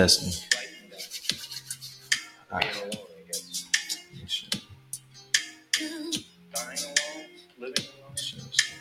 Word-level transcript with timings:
Testing. 0.00 0.32
All 2.50 2.58
right. 2.58 2.72
Dying 6.54 6.78
alone, 6.80 7.26
living 7.58 7.84
alone. 7.98 8.16
Shit. 8.16 8.40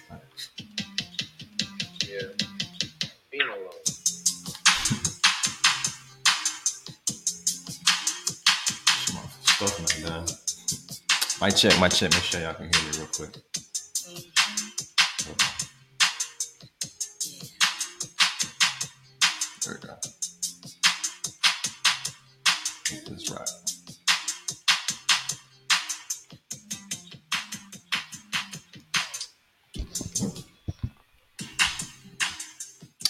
All 0.10 0.16
right. 0.16 0.24
Yeah. 2.08 2.28
Being 3.34 3.50
alone. 3.50 3.84
Stuff 9.44 9.76
not 9.82 9.96
done. 10.02 10.26
My 11.42 11.50
check, 11.50 11.78
my 11.82 11.90
check. 11.90 12.14
Make 12.14 12.24
sure 12.24 12.40
y'all 12.40 12.54
can 12.54 12.72
hear 12.74 12.84
me 12.84 12.98
real 12.98 13.08
quick. 13.08 13.59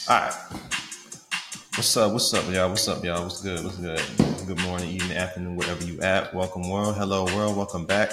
All 0.10 0.20
right. 0.20 0.34
What's 1.76 1.96
up? 1.96 2.14
What's 2.14 2.34
up, 2.34 2.52
y'all? 2.52 2.70
What's 2.70 2.88
up, 2.88 3.04
y'all? 3.04 3.22
What's 3.22 3.44
good? 3.44 3.64
What's 3.64 3.78
good? 3.78 4.02
Good 4.48 4.60
morning, 4.64 4.90
evening, 4.90 5.16
afternoon, 5.16 5.56
wherever 5.56 5.84
you 5.84 6.02
at. 6.02 6.34
Welcome, 6.34 6.68
world. 6.68 6.96
Hello, 6.96 7.26
world. 7.26 7.56
Welcome 7.56 7.86
back. 7.86 8.10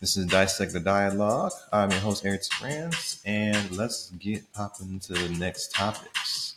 This 0.00 0.16
is 0.16 0.26
Dissect 0.26 0.72
the 0.72 0.80
Dialogue. 0.80 1.52
I'm 1.72 1.92
your 1.92 2.00
host, 2.00 2.26
Eric 2.26 2.42
Rams, 2.60 3.22
and 3.24 3.70
let's 3.76 4.10
get 4.18 4.52
popping 4.54 4.98
to 4.98 5.12
the 5.12 5.28
next 5.38 5.72
topics. 5.72 6.56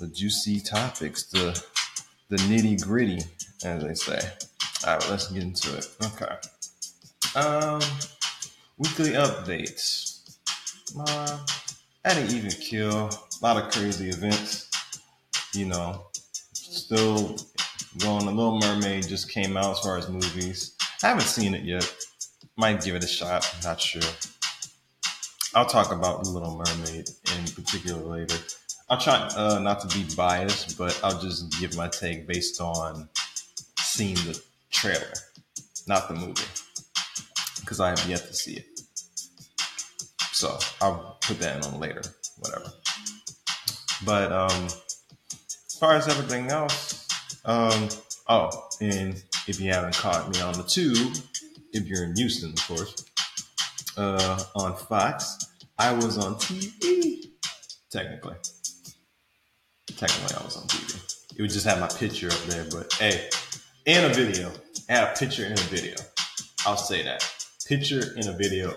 The 0.00 0.06
juicy 0.06 0.60
topics, 0.60 1.24
the 1.24 1.62
the 2.30 2.36
nitty 2.36 2.82
gritty, 2.82 3.20
as 3.66 3.84
they 3.84 3.92
say. 3.92 4.18
All 4.86 4.94
right, 4.94 5.10
let's 5.10 5.30
get 5.30 5.42
into 5.42 5.76
it. 5.76 5.88
Okay. 6.02 6.34
Um, 7.38 7.82
weekly 8.78 9.10
updates. 9.10 10.38
Uh, 10.98 11.38
I 12.06 12.12
didn't 12.12 12.36
even 12.36 12.50
kill. 12.50 13.08
A 13.08 13.40
lot 13.42 13.56
of 13.56 13.72
crazy 13.72 14.10
events. 14.10 14.70
You 15.54 15.66
know, 15.66 16.06
still 16.52 17.36
going. 17.98 18.26
The 18.26 18.32
Little 18.32 18.58
Mermaid 18.58 19.08
just 19.08 19.30
came 19.30 19.56
out 19.56 19.72
as 19.72 19.80
far 19.80 19.96
as 19.96 20.08
movies. 20.08 20.76
I 21.02 21.08
haven't 21.08 21.24
seen 21.24 21.54
it 21.54 21.64
yet. 21.64 21.90
Might 22.56 22.82
give 22.82 22.94
it 22.94 23.04
a 23.04 23.06
shot. 23.06 23.48
Not 23.64 23.80
sure. 23.80 24.02
I'll 25.54 25.66
talk 25.66 25.92
about 25.92 26.24
The 26.24 26.30
Little 26.30 26.56
Mermaid 26.56 27.08
in 27.36 27.44
particular 27.52 28.02
later. 28.02 28.36
I'll 28.90 29.00
try 29.00 29.26
uh, 29.36 29.58
not 29.60 29.80
to 29.80 29.96
be 29.96 30.04
biased, 30.14 30.76
but 30.76 31.00
I'll 31.02 31.20
just 31.20 31.58
give 31.58 31.74
my 31.76 31.88
take 31.88 32.26
based 32.26 32.60
on 32.60 33.08
seeing 33.78 34.16
the 34.16 34.38
trailer, 34.70 35.12
not 35.88 36.08
the 36.08 36.14
movie, 36.14 36.44
because 37.60 37.80
I 37.80 37.90
have 37.90 38.06
yet 38.06 38.26
to 38.26 38.34
see 38.34 38.54
it. 38.56 38.73
So 40.34 40.58
I'll 40.80 41.16
put 41.20 41.38
that 41.38 41.58
in 41.58 41.72
on 41.72 41.78
later, 41.78 42.02
whatever. 42.38 42.72
But 44.04 44.32
um, 44.32 44.64
as 44.64 45.78
far 45.78 45.94
as 45.94 46.08
everything 46.08 46.48
else, 46.48 47.06
um, 47.44 47.88
oh, 48.28 48.50
and 48.80 49.22
if 49.46 49.60
you 49.60 49.70
haven't 49.70 49.94
caught 49.94 50.28
me 50.28 50.40
on 50.40 50.54
the 50.54 50.64
tube, 50.64 51.14
if 51.72 51.86
you're 51.86 52.02
in 52.02 52.16
Houston, 52.16 52.50
of 52.50 52.66
course, 52.66 53.04
uh, 53.96 54.42
on 54.56 54.74
Fox, 54.74 55.54
I 55.78 55.92
was 55.92 56.18
on 56.18 56.34
TV. 56.34 57.30
Technically, 57.90 58.34
technically, 59.86 60.36
I 60.36 60.44
was 60.44 60.56
on 60.56 60.64
TV. 60.64 61.36
It 61.36 61.42
would 61.42 61.50
just 61.52 61.64
have 61.64 61.78
my 61.78 61.86
picture 61.86 62.26
up 62.26 62.42
there, 62.48 62.66
but 62.72 62.92
hey, 62.94 63.28
in 63.86 64.04
a 64.04 64.12
video, 64.12 64.50
I 64.88 64.94
had 64.94 65.14
a 65.14 65.16
picture 65.16 65.44
in 65.44 65.52
a 65.52 65.56
video. 65.56 65.94
I'll 66.66 66.76
say 66.76 67.04
that 67.04 67.24
picture 67.68 68.14
in 68.16 68.26
a 68.26 68.32
video, 68.32 68.74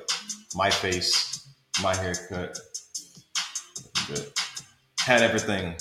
my 0.56 0.70
face, 0.70 1.37
my 1.82 1.96
haircut, 1.96 2.60
good. 4.08 4.32
Had 5.00 5.22
everything 5.22 5.76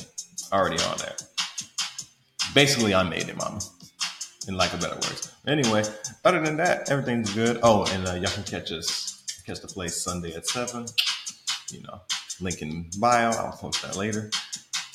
already 0.52 0.82
on 0.84 0.98
there. 0.98 1.16
Basically, 2.54 2.94
I 2.94 3.02
made 3.02 3.28
it, 3.28 3.36
mama. 3.36 3.60
In 4.48 4.56
lack 4.56 4.72
of 4.72 4.80
better 4.80 4.94
words. 4.94 5.32
Anyway, 5.46 5.82
other 6.24 6.40
than 6.42 6.56
that, 6.58 6.90
everything's 6.90 7.34
good. 7.34 7.58
Oh, 7.62 7.84
and 7.92 8.06
uh, 8.06 8.14
y'all 8.14 8.30
can 8.30 8.44
catch 8.44 8.70
us, 8.70 9.24
catch 9.44 9.60
the 9.60 9.66
play 9.66 9.88
Sunday 9.88 10.34
at 10.34 10.46
7. 10.46 10.86
You 11.72 11.82
know, 11.82 12.00
link 12.40 12.62
in 12.62 12.88
bio. 12.98 13.30
I'll 13.30 13.52
post 13.52 13.82
that 13.82 13.96
later. 13.96 14.30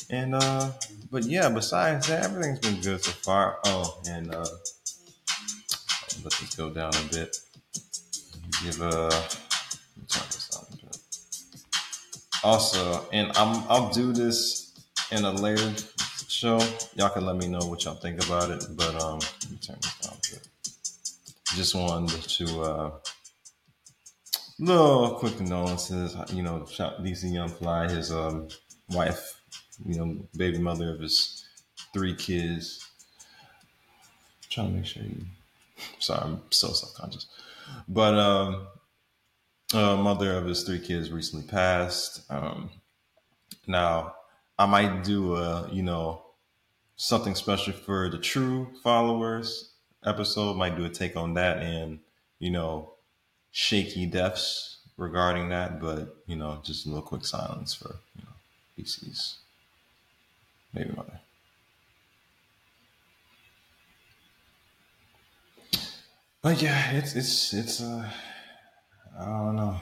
And, 0.10 0.36
uh, 0.36 0.72
but 1.10 1.24
yeah, 1.24 1.50
besides 1.50 2.08
that, 2.08 2.24
everything's 2.26 2.60
been 2.60 2.80
good 2.82 3.04
so 3.04 3.12
far. 3.12 3.60
Oh, 3.66 4.00
and, 4.08 4.34
uh, 4.34 4.46
let 6.24 6.34
this 6.34 6.56
go 6.56 6.70
down 6.70 6.94
a 6.94 7.14
bit. 7.14 7.38
Give, 8.64 8.82
uh, 8.82 9.10
Also, 12.44 13.08
and 13.12 13.32
I'm 13.38 13.64
I'll 13.70 13.90
do 13.92 14.14
this 14.14 14.74
in 15.12 15.26
a 15.26 15.32
later 15.32 15.74
show. 16.28 16.60
Y'all 16.96 17.10
can 17.10 17.26
let 17.26 17.36
me 17.36 17.48
know 17.48 17.60
what 17.60 17.84
y'all 17.86 17.96
think 17.96 18.24
about 18.26 18.50
it. 18.50 18.66
But 18.72 18.96
um, 19.02 19.20
let 19.20 19.52
me 19.52 19.58
turn 19.58 19.78
this 19.82 19.98
down 20.00 20.14
a 20.14 20.36
bit. 20.36 20.48
Just 21.56 21.76
wanted 21.76 22.22
to 22.22 22.62
uh, 22.62 22.92
little 24.60 25.16
quick 25.20 25.38
condolences. 25.38 26.16
You 26.34 26.44
know, 26.44 26.62
DC 26.62 27.32
Young 27.32 27.50
Fly, 27.50 27.90
his 27.90 28.12
um 28.12 28.48
wife, 28.90 29.42
you 29.86 29.98
know, 29.98 30.18
baby 30.36 30.58
mother 30.58 30.94
of 30.94 31.00
his 31.00 31.46
three 31.94 32.16
kids. 32.16 32.88
trying 34.50 34.70
to 34.70 34.74
make 34.78 34.86
sure 34.86 35.04
you. 35.04 35.26
Sorry, 36.00 36.22
I'm 36.22 36.42
so 36.50 36.70
self 36.70 36.94
conscious. 36.96 37.28
But 37.88 38.16
um, 38.16 38.68
uh, 39.74 39.96
mother 39.96 40.36
of 40.36 40.46
his 40.46 40.64
three 40.64 40.80
kids 40.80 41.12
recently 41.12 41.46
passed. 41.48 42.30
Um, 42.30 42.70
now, 43.68 44.16
I 44.58 44.66
might 44.66 45.04
do 45.04 45.36
a, 45.36 45.70
you 45.72 45.84
know, 45.84 46.24
something 46.96 47.36
special 47.36 47.74
for 47.74 48.10
the 48.10 48.18
true 48.18 48.72
followers 48.84 49.72
episode. 50.06 50.58
Might 50.58 50.78
do 50.78 50.86
a 50.86 50.90
take 50.90 51.16
on 51.16 51.34
that 51.36 51.58
and, 51.58 52.00
you 52.40 52.52
know, 52.52 52.94
shaky 53.52 54.06
deaths 54.06 54.78
regarding 54.98 55.50
that. 55.50 55.80
But, 55.80 56.18
you 56.28 56.36
know, 56.36 56.60
just 56.64 56.86
a 56.86 56.90
little 56.90 57.04
quick 57.04 57.26
silence 57.26 57.74
for, 57.74 57.96
you 58.16 58.24
know, 58.24 58.34
DC's 58.78 59.38
baby 60.74 60.92
mother. 60.96 61.20
But 66.42 66.62
yeah, 66.62 66.92
it's, 66.94 67.16
it's, 67.16 67.54
it's, 67.54 67.82
uh, 67.82 68.10
I 69.22 69.26
don't 69.26 69.56
know. 69.56 69.78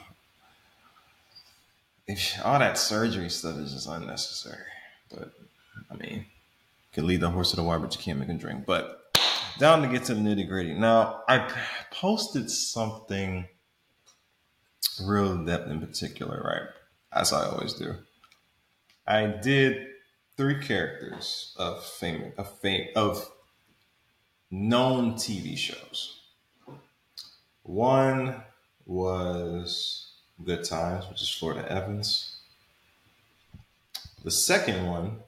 If 2.06 2.38
all 2.44 2.58
that 2.58 2.76
surgery 2.76 3.30
stuff 3.30 3.56
is 3.56 3.72
just 3.72 3.88
unnecessary. 3.88 4.66
But 5.10 5.32
I 5.90 5.94
mean, 5.94 6.18
you 6.18 6.24
can 6.92 7.06
lead 7.06 7.20
the 7.20 7.30
horse 7.30 7.50
to 7.50 7.56
the 7.56 7.62
water, 7.62 7.80
but 7.80 7.96
you 7.96 8.02
can't 8.02 8.18
make 8.18 8.28
him 8.28 8.38
drink. 8.38 8.66
But 8.66 9.16
down 9.58 9.82
to 9.82 9.88
get 9.88 10.04
to 10.04 10.14
the 10.14 10.20
nitty 10.20 10.46
gritty. 10.46 10.74
Now, 10.74 11.22
I 11.28 11.50
posted 11.90 12.50
something 12.50 13.46
real 15.02 15.36
depth 15.44 15.70
in 15.70 15.80
particular, 15.80 16.42
right? 16.44 16.68
As 17.12 17.32
I 17.32 17.46
always 17.46 17.72
do. 17.72 17.94
I 19.06 19.26
did 19.26 19.86
three 20.36 20.60
characters 20.60 21.54
of 21.56 21.84
fame 21.84 22.32
of 22.36 22.58
fame 22.60 22.88
of 22.94 23.30
known 24.50 25.14
TV 25.14 25.56
shows. 25.56 26.20
One 27.62 28.42
was 28.90 30.08
Good 30.44 30.64
Times, 30.64 31.08
which 31.08 31.22
is 31.22 31.30
Florida 31.30 31.70
Evans. 31.70 32.38
The 34.24 34.32
second 34.32 34.84
one 34.84 35.20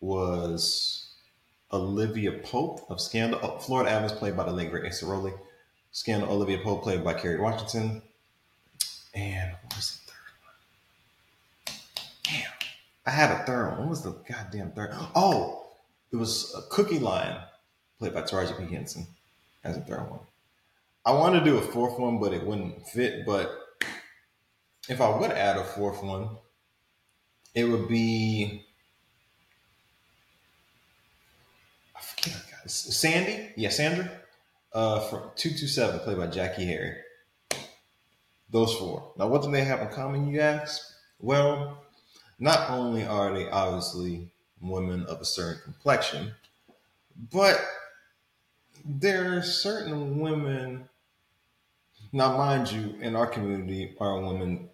was 0.00 1.08
Olivia 1.72 2.32
Pope 2.32 2.88
of 2.88 3.00
Scandal. 3.00 3.40
Oh, 3.42 3.58
Florida 3.58 3.90
Evans, 3.90 4.12
played 4.12 4.36
by 4.36 4.44
the 4.44 4.52
late 4.52 4.70
great 4.70 4.86
Asa. 4.86 5.32
Scandal, 5.90 6.30
Olivia 6.30 6.58
Pope, 6.58 6.84
played 6.84 7.02
by 7.02 7.14
Kerry 7.14 7.40
Washington. 7.40 8.00
And 9.12 9.52
what 9.64 9.76
was 9.76 9.98
the 10.06 10.12
third 10.12 10.32
one? 11.66 11.76
Damn. 12.22 12.52
I 13.06 13.10
had 13.10 13.40
a 13.40 13.44
third 13.44 13.70
one. 13.70 13.78
What 13.80 13.88
was 13.88 14.02
the 14.02 14.12
goddamn 14.32 14.70
third? 14.70 14.94
Oh, 15.16 15.66
it 16.12 16.16
was 16.16 16.54
a 16.56 16.62
Cookie 16.70 17.00
Lyon, 17.00 17.42
played 17.98 18.14
by 18.14 18.22
Taraji 18.22 18.56
P. 18.56 18.72
Henson, 18.72 19.06
as 19.64 19.76
a 19.76 19.80
third 19.80 20.08
one. 20.08 20.20
I 21.04 21.12
want 21.12 21.34
to 21.34 21.44
do 21.44 21.58
a 21.58 21.62
fourth 21.62 21.98
one, 21.98 22.18
but 22.20 22.32
it 22.32 22.44
wouldn't 22.46 22.86
fit. 22.88 23.26
But 23.26 23.50
if 24.88 25.00
I 25.00 25.18
would 25.18 25.32
add 25.32 25.56
a 25.56 25.64
fourth 25.64 26.02
one, 26.02 26.28
it 27.54 27.64
would 27.64 27.88
be 27.88 28.64
I 31.96 32.00
forget. 32.00 32.70
Sandy, 32.70 33.52
yeah, 33.56 33.70
Sandra, 33.70 34.10
uh, 34.72 35.00
from 35.00 35.30
two 35.34 35.50
two 35.50 35.66
seven, 35.66 36.00
played 36.00 36.18
by 36.18 36.28
Jackée 36.28 36.66
Harry. 36.66 36.94
Those 38.50 38.74
four. 38.74 39.12
Now, 39.16 39.28
what 39.28 39.42
do 39.42 39.50
they 39.50 39.64
have 39.64 39.80
in 39.80 39.88
common? 39.88 40.28
You 40.28 40.40
ask. 40.40 40.80
Well, 41.18 41.82
not 42.38 42.70
only 42.70 43.04
are 43.04 43.32
they 43.32 43.48
obviously 43.48 44.30
women 44.60 45.04
of 45.06 45.20
a 45.20 45.24
certain 45.24 45.62
complexion, 45.64 46.32
but 47.32 47.60
there 48.84 49.36
are 49.36 49.42
certain 49.42 50.18
women. 50.20 50.88
Now, 52.12 52.36
mind 52.36 52.70
you, 52.70 52.94
in 53.00 53.16
our 53.16 53.26
community, 53.26 53.96
our 53.98 54.20
women, 54.20 54.68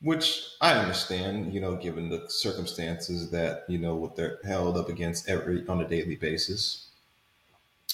which 0.00 0.42
I 0.60 0.72
understand, 0.72 1.54
you 1.54 1.60
know, 1.60 1.76
given 1.76 2.08
the 2.08 2.28
circumstances 2.28 3.30
that 3.30 3.64
you 3.68 3.78
know 3.78 3.94
what 3.94 4.16
they're 4.16 4.38
held 4.44 4.76
up 4.76 4.88
against 4.88 5.28
every 5.28 5.66
on 5.68 5.80
a 5.80 5.88
daily 5.88 6.16
basis. 6.16 6.88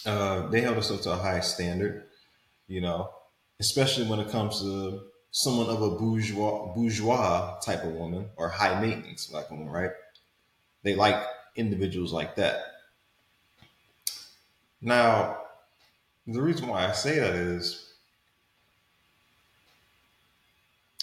Uh, 0.07 0.49
they 0.49 0.63
held 0.63 0.79
us 0.79 0.91
up 0.91 1.03
to 1.03 1.13
a 1.13 1.17
high 1.17 1.41
standard, 1.41 2.05
you 2.67 2.81
know, 2.81 3.11
especially 3.61 4.07
when 4.07 4.19
it 4.19 4.31
comes 4.31 4.61
to 4.63 5.03
someone 5.31 5.69
of 5.69 5.83
a 5.83 5.91
bourgeois 5.91 6.73
bourgeois 6.75 7.59
type 7.61 7.85
of 7.85 7.93
woman 7.93 8.27
or 8.37 8.49
high 8.49 8.81
maintenance 8.81 9.27
black 9.27 9.51
woman, 9.51 9.69
right? 9.69 9.91
They 10.83 10.95
like 10.95 11.23
individuals 11.57 12.13
like 12.13 12.37
that. 12.37 12.63
Now, 14.81 15.43
the 16.27 16.41
reason 16.41 16.69
why 16.69 16.89
I 16.89 16.93
say 16.93 17.19
that 17.19 17.35
is, 17.35 17.90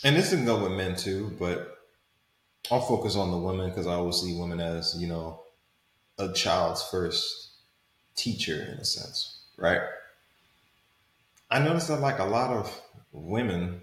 and 0.04 0.16
this 0.16 0.30
can 0.30 0.46
go 0.46 0.64
with 0.64 0.74
men 0.74 0.96
too, 0.96 1.36
but 1.40 1.78
I'll 2.70 2.82
focus 2.82 3.16
on 3.16 3.32
the 3.32 3.38
women 3.38 3.70
because 3.70 3.88
I 3.88 3.94
always 3.94 4.18
see 4.18 4.38
women 4.38 4.60
as, 4.60 4.96
you 5.00 5.08
know, 5.08 5.42
a 6.18 6.32
child's 6.34 6.84
first 6.84 7.52
teacher 8.16 8.56
in 8.56 8.80
a 8.80 8.86
sense, 8.86 9.40
right? 9.58 9.82
I 11.50 11.60
noticed 11.60 11.88
that 11.88 12.02
like 12.02 12.20
a 12.20 12.26
lot 12.26 12.52
of 12.52 12.82
women, 13.12 13.82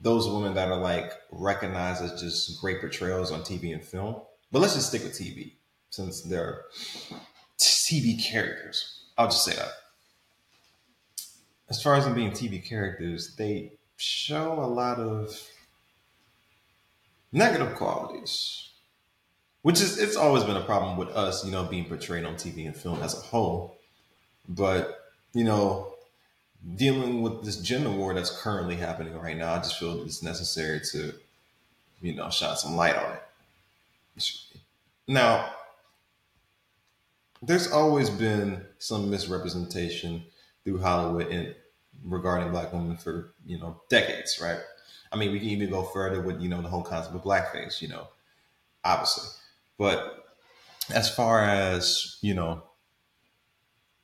those 0.00 0.28
women 0.28 0.54
that 0.54 0.68
are 0.68 0.78
like 0.78 1.12
recognized 1.30 2.02
as 2.02 2.20
just 2.20 2.60
great 2.60 2.80
portrayals 2.80 3.32
on 3.32 3.40
TV 3.40 3.72
and 3.72 3.82
film, 3.82 4.16
but 4.52 4.60
let's 4.60 4.74
just 4.74 4.88
stick 4.88 5.02
with 5.02 5.12
TV 5.12 5.52
since 5.90 6.22
they're 6.22 6.64
TV 7.58 8.22
characters. 8.22 9.04
I'll 9.16 9.28
just 9.28 9.44
say 9.44 9.54
that. 9.56 9.72
As 11.68 11.82
far 11.82 11.94
as 11.94 12.04
them 12.04 12.14
being 12.14 12.32
TV 12.32 12.62
characters, 12.64 13.36
they 13.36 13.72
show 14.00 14.54
a 14.54 14.66
lot 14.66 14.98
of 14.98 15.38
negative 17.32 17.74
qualities, 17.76 18.70
which 19.62 19.80
is 19.80 19.98
it's 19.98 20.16
always 20.16 20.42
been 20.42 20.56
a 20.56 20.64
problem 20.64 20.96
with 20.96 21.08
us, 21.10 21.44
you 21.44 21.50
know, 21.50 21.64
being 21.64 21.84
portrayed 21.84 22.24
on 22.24 22.34
TV 22.34 22.66
and 22.66 22.74
film 22.74 23.02
as 23.02 23.14
a 23.14 23.20
whole. 23.20 23.78
But 24.48 24.96
you 25.32 25.44
know, 25.44 25.94
dealing 26.76 27.22
with 27.22 27.44
this 27.44 27.56
gender 27.56 27.90
war 27.90 28.14
that's 28.14 28.42
currently 28.42 28.76
happening 28.76 29.16
right 29.18 29.36
now, 29.36 29.54
I 29.54 29.58
just 29.58 29.78
feel 29.78 30.02
it's 30.02 30.22
necessary 30.22 30.80
to, 30.92 31.12
you 32.00 32.14
know, 32.14 32.30
shine 32.30 32.56
some 32.56 32.76
light 32.76 32.96
on 32.96 33.12
it. 33.12 33.22
Now, 35.06 35.50
there's 37.42 37.70
always 37.70 38.10
been 38.10 38.64
some 38.78 39.10
misrepresentation 39.10 40.24
through 40.64 40.80
Hollywood 40.80 41.28
in 41.28 41.54
regarding 42.04 42.50
black 42.50 42.72
women 42.72 42.96
for 42.96 43.32
you 43.46 43.58
know 43.58 43.80
decades, 43.88 44.40
right? 44.40 44.58
I 45.12 45.16
mean, 45.16 45.32
we 45.32 45.40
can 45.40 45.48
even 45.48 45.70
go 45.70 45.82
further 45.82 46.20
with 46.20 46.40
you 46.40 46.48
know 46.48 46.62
the 46.62 46.68
whole 46.68 46.82
concept 46.82 47.14
of 47.14 47.22
blackface, 47.22 47.82
you 47.82 47.88
know, 47.88 48.08
obviously, 48.84 49.28
but 49.78 50.24
as 50.94 51.14
far 51.14 51.44
as 51.44 52.18
you 52.20 52.34
know 52.34 52.62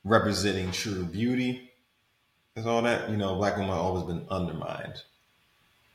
representing 0.03 0.71
true 0.71 1.03
beauty 1.03 1.71
and 2.55 2.65
all 2.65 2.81
that, 2.81 3.09
you 3.09 3.17
know, 3.17 3.35
black 3.35 3.55
women 3.57 3.69
have 3.69 3.79
always 3.79 4.05
been 4.05 4.25
undermined. 4.29 5.01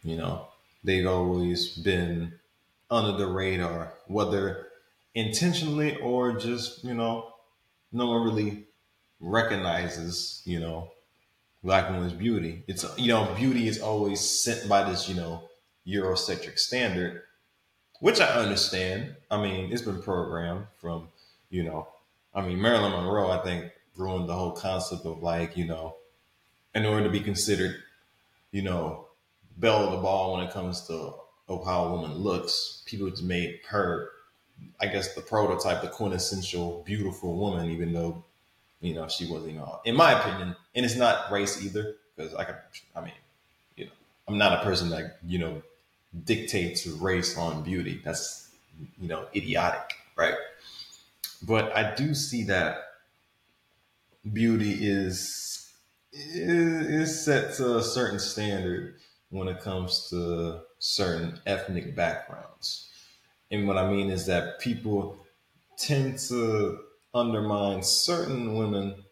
You 0.04 0.16
know, 0.16 0.48
they've 0.84 1.06
always 1.06 1.76
been 1.76 2.34
under 2.90 3.16
the 3.16 3.26
radar, 3.26 3.92
whether 4.06 4.68
intentionally 5.14 5.96
or 5.96 6.38
just 6.38 6.84
you 6.84 6.94
know 6.94 7.32
no 7.92 8.06
one 8.06 8.24
really 8.24 8.64
recognizes, 9.20 10.42
you 10.44 10.58
know, 10.58 10.90
black 11.62 11.90
woman's 11.90 12.12
beauty. 12.12 12.64
It's 12.66 12.84
you 12.98 13.08
know, 13.08 13.32
beauty 13.34 13.68
is 13.68 13.80
always 13.80 14.20
sent 14.20 14.68
by 14.68 14.88
this, 14.88 15.08
you 15.08 15.14
know, 15.14 15.48
Eurocentric 15.86 16.58
standard, 16.58 17.22
which 18.00 18.20
I 18.20 18.26
understand. 18.26 19.14
I 19.30 19.40
mean, 19.40 19.72
it's 19.72 19.82
been 19.82 20.02
programmed 20.02 20.66
from, 20.80 21.08
you 21.50 21.62
know, 21.62 21.88
I 22.34 22.42
mean, 22.42 22.60
Marilyn 22.60 22.92
Monroe, 22.92 23.30
I 23.30 23.42
think, 23.42 23.70
ruined 23.96 24.28
the 24.28 24.34
whole 24.34 24.52
concept 24.52 25.04
of 25.04 25.22
like, 25.22 25.56
you 25.56 25.66
know, 25.66 25.96
in 26.74 26.86
order 26.86 27.04
to 27.04 27.10
be 27.10 27.20
considered, 27.20 27.76
you 28.50 28.62
know, 28.62 29.08
belle 29.58 29.84
of 29.84 29.92
the 29.92 29.98
ball 29.98 30.34
when 30.34 30.46
it 30.46 30.52
comes 30.52 30.86
to 30.86 31.14
of 31.48 31.66
how 31.66 31.84
a 31.84 31.90
woman 31.90 32.14
looks, 32.14 32.82
people 32.86 33.10
just 33.10 33.22
made 33.22 33.60
her 33.68 34.08
I 34.80 34.86
guess 34.86 35.14
the 35.14 35.20
prototype, 35.20 35.82
the 35.82 35.88
quintessential 35.88 36.82
beautiful 36.84 37.36
woman, 37.36 37.70
even 37.70 37.92
though 37.92 38.24
you 38.82 38.94
know 38.94 39.08
she 39.08 39.26
wasn't, 39.26 39.54
know, 39.54 39.80
in 39.84 39.96
my 39.96 40.20
opinion, 40.20 40.54
and 40.74 40.84
it's 40.84 40.96
not 40.96 41.32
race 41.32 41.64
either, 41.64 41.94
because 42.14 42.34
I 42.34 42.44
can, 42.44 42.56
I 42.94 43.00
mean, 43.00 43.12
you 43.76 43.86
know, 43.86 43.90
I'm 44.28 44.36
not 44.36 44.60
a 44.60 44.62
person 44.62 44.90
that 44.90 45.18
you 45.26 45.38
know 45.38 45.62
dictates 46.24 46.86
race 46.86 47.38
on 47.38 47.62
beauty. 47.62 48.02
That's 48.04 48.50
you 49.00 49.08
know 49.08 49.26
idiotic, 49.34 49.94
right? 50.16 50.34
But 51.42 51.74
I 51.76 51.94
do 51.94 52.14
see 52.14 52.44
that 52.44 52.76
beauty 54.30 54.78
is 54.80 55.72
is 56.12 57.24
set 57.24 57.54
to 57.54 57.78
a 57.78 57.82
certain 57.82 58.18
standard 58.18 58.96
when 59.30 59.48
it 59.48 59.60
comes 59.60 60.10
to 60.10 60.60
certain 60.78 61.40
ethnic 61.46 61.96
backgrounds. 61.96 62.90
And 63.50 63.66
what 63.66 63.78
I 63.78 63.90
mean 63.90 64.10
is 64.10 64.26
that 64.26 64.60
people 64.60 65.18
tend 65.78 66.18
to 66.28 66.80
undermine 67.14 67.82
certain 67.82 68.56
women, 68.56 69.04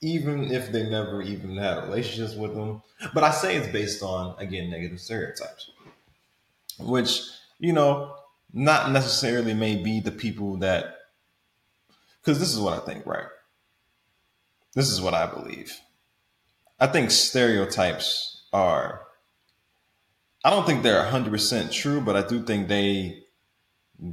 even 0.00 0.52
if 0.52 0.72
they 0.72 0.88
never 0.88 1.22
even 1.22 1.56
had 1.56 1.84
relationships 1.84 2.34
with 2.34 2.54
them. 2.54 2.82
But 3.12 3.24
I 3.24 3.30
say 3.30 3.56
it's 3.56 3.72
based 3.72 4.02
on, 4.02 4.34
again, 4.38 4.70
negative 4.70 5.00
stereotypes, 5.00 5.70
which, 6.78 7.20
you 7.58 7.72
know, 7.72 8.16
not 8.52 8.90
necessarily 8.90 9.54
may 9.54 9.76
be 9.76 10.00
the 10.00 10.12
people 10.12 10.58
that, 10.58 10.96
because 12.20 12.38
this 12.38 12.52
is 12.52 12.60
what 12.60 12.74
I 12.74 12.84
think, 12.84 13.06
right? 13.06 13.26
This 14.74 14.90
is 14.90 15.00
what 15.00 15.14
I 15.14 15.26
believe. 15.26 15.78
I 16.80 16.88
think 16.88 17.10
stereotypes 17.10 18.42
are, 18.52 19.02
I 20.44 20.50
don't 20.50 20.66
think 20.66 20.82
they're 20.82 21.04
100% 21.04 21.72
true, 21.72 22.00
but 22.00 22.16
I 22.16 22.26
do 22.26 22.42
think 22.42 22.68
they 22.68 23.22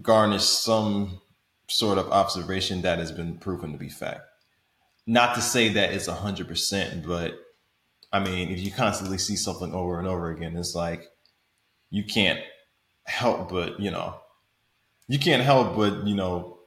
garnish 0.02 0.44
some 0.44 1.22
sort 1.72 1.98
of 1.98 2.12
observation 2.12 2.82
that 2.82 3.00
has 3.00 3.12
been 3.12 3.38
proven 3.38 3.72
to 3.72 3.78
be 3.78 3.90
fact. 3.90 4.22
Not 5.08 5.36
to 5.36 5.42
say 5.42 5.70
that 5.70 5.94
it's 5.94 6.08
100%, 6.08 7.06
but 7.08 7.34
I 8.12 8.20
mean, 8.20 8.50
if 8.50 8.60
you 8.60 8.72
constantly 8.72 9.18
see 9.18 9.36
something 9.36 9.74
over 9.74 9.98
and 9.98 10.08
over 10.08 10.30
again, 10.30 10.56
it's 10.58 10.76
like 10.76 11.08
you 11.90 12.04
can't 12.04 12.40
help 13.06 13.50
but, 13.50 13.80
you 13.80 13.90
know, 13.90 14.16
you 15.08 15.18
can't 15.18 15.44
help 15.44 15.76
but, 15.76 16.06
you 16.06 16.16
know, 16.16 16.60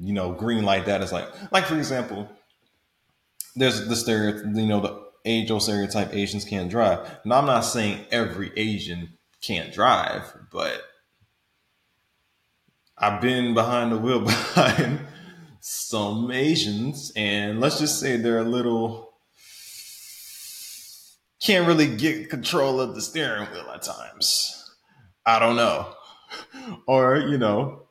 you 0.00 0.12
know, 0.12 0.32
green 0.32 0.64
like 0.64 0.86
that 0.86 1.02
is 1.02 1.12
like, 1.12 1.28
like 1.52 1.64
for 1.64 1.76
example, 1.76 2.28
there's 3.56 3.86
the 3.88 3.96
stereotype, 3.96 4.44
you 4.54 4.66
know, 4.66 4.80
the 4.80 5.04
age 5.24 5.50
old 5.50 5.62
stereotype 5.62 6.14
Asians 6.14 6.44
can't 6.44 6.70
drive. 6.70 7.18
Now, 7.24 7.38
I'm 7.38 7.46
not 7.46 7.60
saying 7.62 8.06
every 8.10 8.52
Asian 8.56 9.16
can't 9.40 9.72
drive, 9.72 10.22
but 10.50 10.82
I've 12.96 13.20
been 13.20 13.54
behind 13.54 13.92
the 13.92 13.98
wheel 13.98 14.20
behind 14.24 15.00
some 15.60 16.30
Asians, 16.30 17.12
and 17.16 17.60
let's 17.60 17.78
just 17.78 17.98
say 17.98 18.16
they're 18.16 18.38
a 18.38 18.44
little 18.44 19.14
can't 21.44 21.66
really 21.66 21.94
get 21.96 22.30
control 22.30 22.80
of 22.80 22.94
the 22.94 23.02
steering 23.02 23.46
wheel 23.50 23.70
at 23.74 23.82
times. 23.82 24.74
I 25.26 25.38
don't 25.38 25.56
know. 25.56 25.92
Or, 26.86 27.16
you 27.16 27.36
know, 27.36 27.88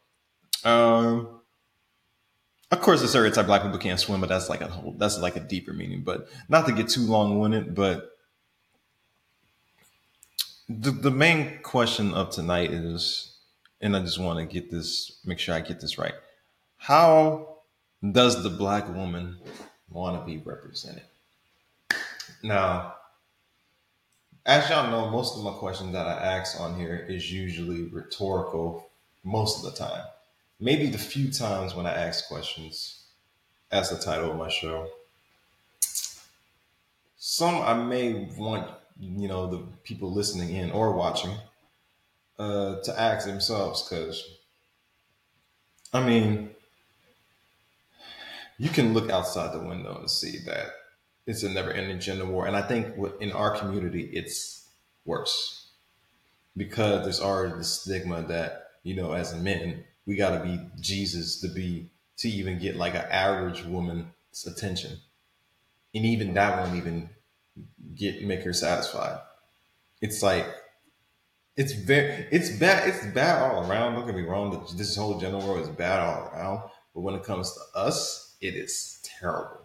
um, 0.63 1.41
of 2.72 2.81
course 2.81 3.01
the 3.01 3.07
stereotype 3.07 3.45
black 3.45 3.62
people 3.62 3.77
can't 3.77 4.00
swim, 4.00 4.19
but 4.19 4.29
that's 4.29 4.50
like 4.50 4.62
a 4.62 4.67
whole 4.67 4.95
that's 4.98 5.19
like 5.19 5.36
a 5.36 5.39
deeper 5.39 5.74
meaning. 5.74 6.03
But 6.03 6.27
not 6.50 6.65
to 6.65 6.72
get 6.72 6.89
too 6.89 7.01
long 7.01 7.39
winded, 7.39 7.75
but 7.75 8.10
the 10.67 10.91
the 10.91 11.12
main 11.12 11.60
question 11.62 12.13
of 12.13 12.31
tonight 12.31 12.72
is 12.72 13.32
and 13.83 13.95
I 13.95 13.99
just 13.99 14.17
want 14.17 14.39
to 14.39 14.45
get 14.45 14.71
this, 14.71 15.19
make 15.25 15.37
sure 15.37 15.53
I 15.53 15.59
get 15.59 15.81
this 15.81 15.97
right. 15.97 16.15
How 16.77 17.57
does 18.11 18.41
the 18.41 18.49
black 18.49 18.87
woman 18.87 19.37
want 19.89 20.19
to 20.19 20.25
be 20.25 20.37
represented? 20.37 21.03
Now, 22.41 22.95
as 24.45 24.69
y'all 24.69 24.89
know, 24.89 25.11
most 25.11 25.37
of 25.37 25.43
my 25.43 25.51
questions 25.51 25.91
that 25.93 26.07
I 26.07 26.13
ask 26.13 26.59
on 26.59 26.79
here 26.79 27.05
is 27.07 27.31
usually 27.31 27.83
rhetorical 27.83 28.89
most 29.23 29.63
of 29.63 29.71
the 29.71 29.77
time. 29.77 30.05
Maybe 30.59 30.87
the 30.87 30.97
few 30.97 31.29
times 31.29 31.75
when 31.75 31.85
I 31.85 31.93
ask 31.93 32.27
questions, 32.27 33.03
as 33.73 33.89
the 33.89 33.97
title 33.97 34.31
of 34.31 34.37
my 34.37 34.49
show. 34.49 34.87
Some 37.17 37.55
I 37.55 37.73
may 37.73 38.29
want, 38.37 38.69
you 38.99 39.27
know, 39.27 39.49
the 39.49 39.63
people 39.83 40.13
listening 40.13 40.55
in 40.55 40.71
or 40.71 40.93
watching 40.93 41.35
uh, 42.39 42.81
to 42.81 42.99
ask 42.99 43.25
themselves 43.27 43.87
because 43.87 44.23
I 45.93 46.03
mean, 46.03 46.49
you 48.57 48.69
can 48.69 48.93
look 48.93 49.11
outside 49.11 49.53
the 49.53 49.65
window 49.65 49.97
and 49.99 50.09
see 50.09 50.39
that 50.45 50.71
it's 51.27 51.43
a 51.43 51.49
never-ending 51.49 51.99
gender 51.99 52.25
war, 52.25 52.47
and 52.47 52.55
I 52.55 52.63
think 52.63 52.95
in 53.19 53.31
our 53.31 53.57
community 53.57 54.09
it's 54.11 54.67
worse 55.05 55.71
because 56.57 57.03
there's 57.03 57.21
already 57.21 57.55
the 57.57 57.63
stigma 57.63 58.23
that 58.23 58.63
you 58.83 58.95
know, 58.95 59.13
as 59.13 59.33
men, 59.33 59.85
we 60.05 60.15
got 60.15 60.37
to 60.37 60.43
be 60.43 60.59
Jesus 60.79 61.39
to 61.41 61.47
be 61.47 61.89
to 62.17 62.29
even 62.29 62.59
get 62.59 62.75
like 62.75 62.95
an 62.95 63.05
average 63.09 63.63
woman's 63.63 64.45
attention, 64.45 64.97
and 65.95 66.05
even 66.05 66.33
that 66.33 66.59
won't 66.59 66.75
even 66.75 67.09
get 67.95 68.23
make 68.23 68.43
her 68.43 68.53
satisfied. 68.53 69.19
It's 70.01 70.21
like 70.21 70.45
it's 71.55 71.74
very 71.74 72.27
it's 72.31 72.50
bad 72.57 72.88
it's 72.88 73.05
bad 73.07 73.41
all 73.41 73.69
around. 73.69 73.93
Don't 73.93 74.05
get 74.05 74.15
me 74.15 74.24
wrong. 74.24 74.65
This 74.75 74.95
whole 74.95 75.19
general 75.19 75.45
world 75.45 75.62
is 75.62 75.69
bad 75.69 76.00
all 76.00 76.29
around, 76.29 76.69
but 76.93 77.01
when 77.01 77.15
it 77.15 77.24
comes 77.24 77.53
to 77.53 77.79
us, 77.79 78.36
it 78.41 78.55
is 78.55 79.00
terrible. 79.03 79.62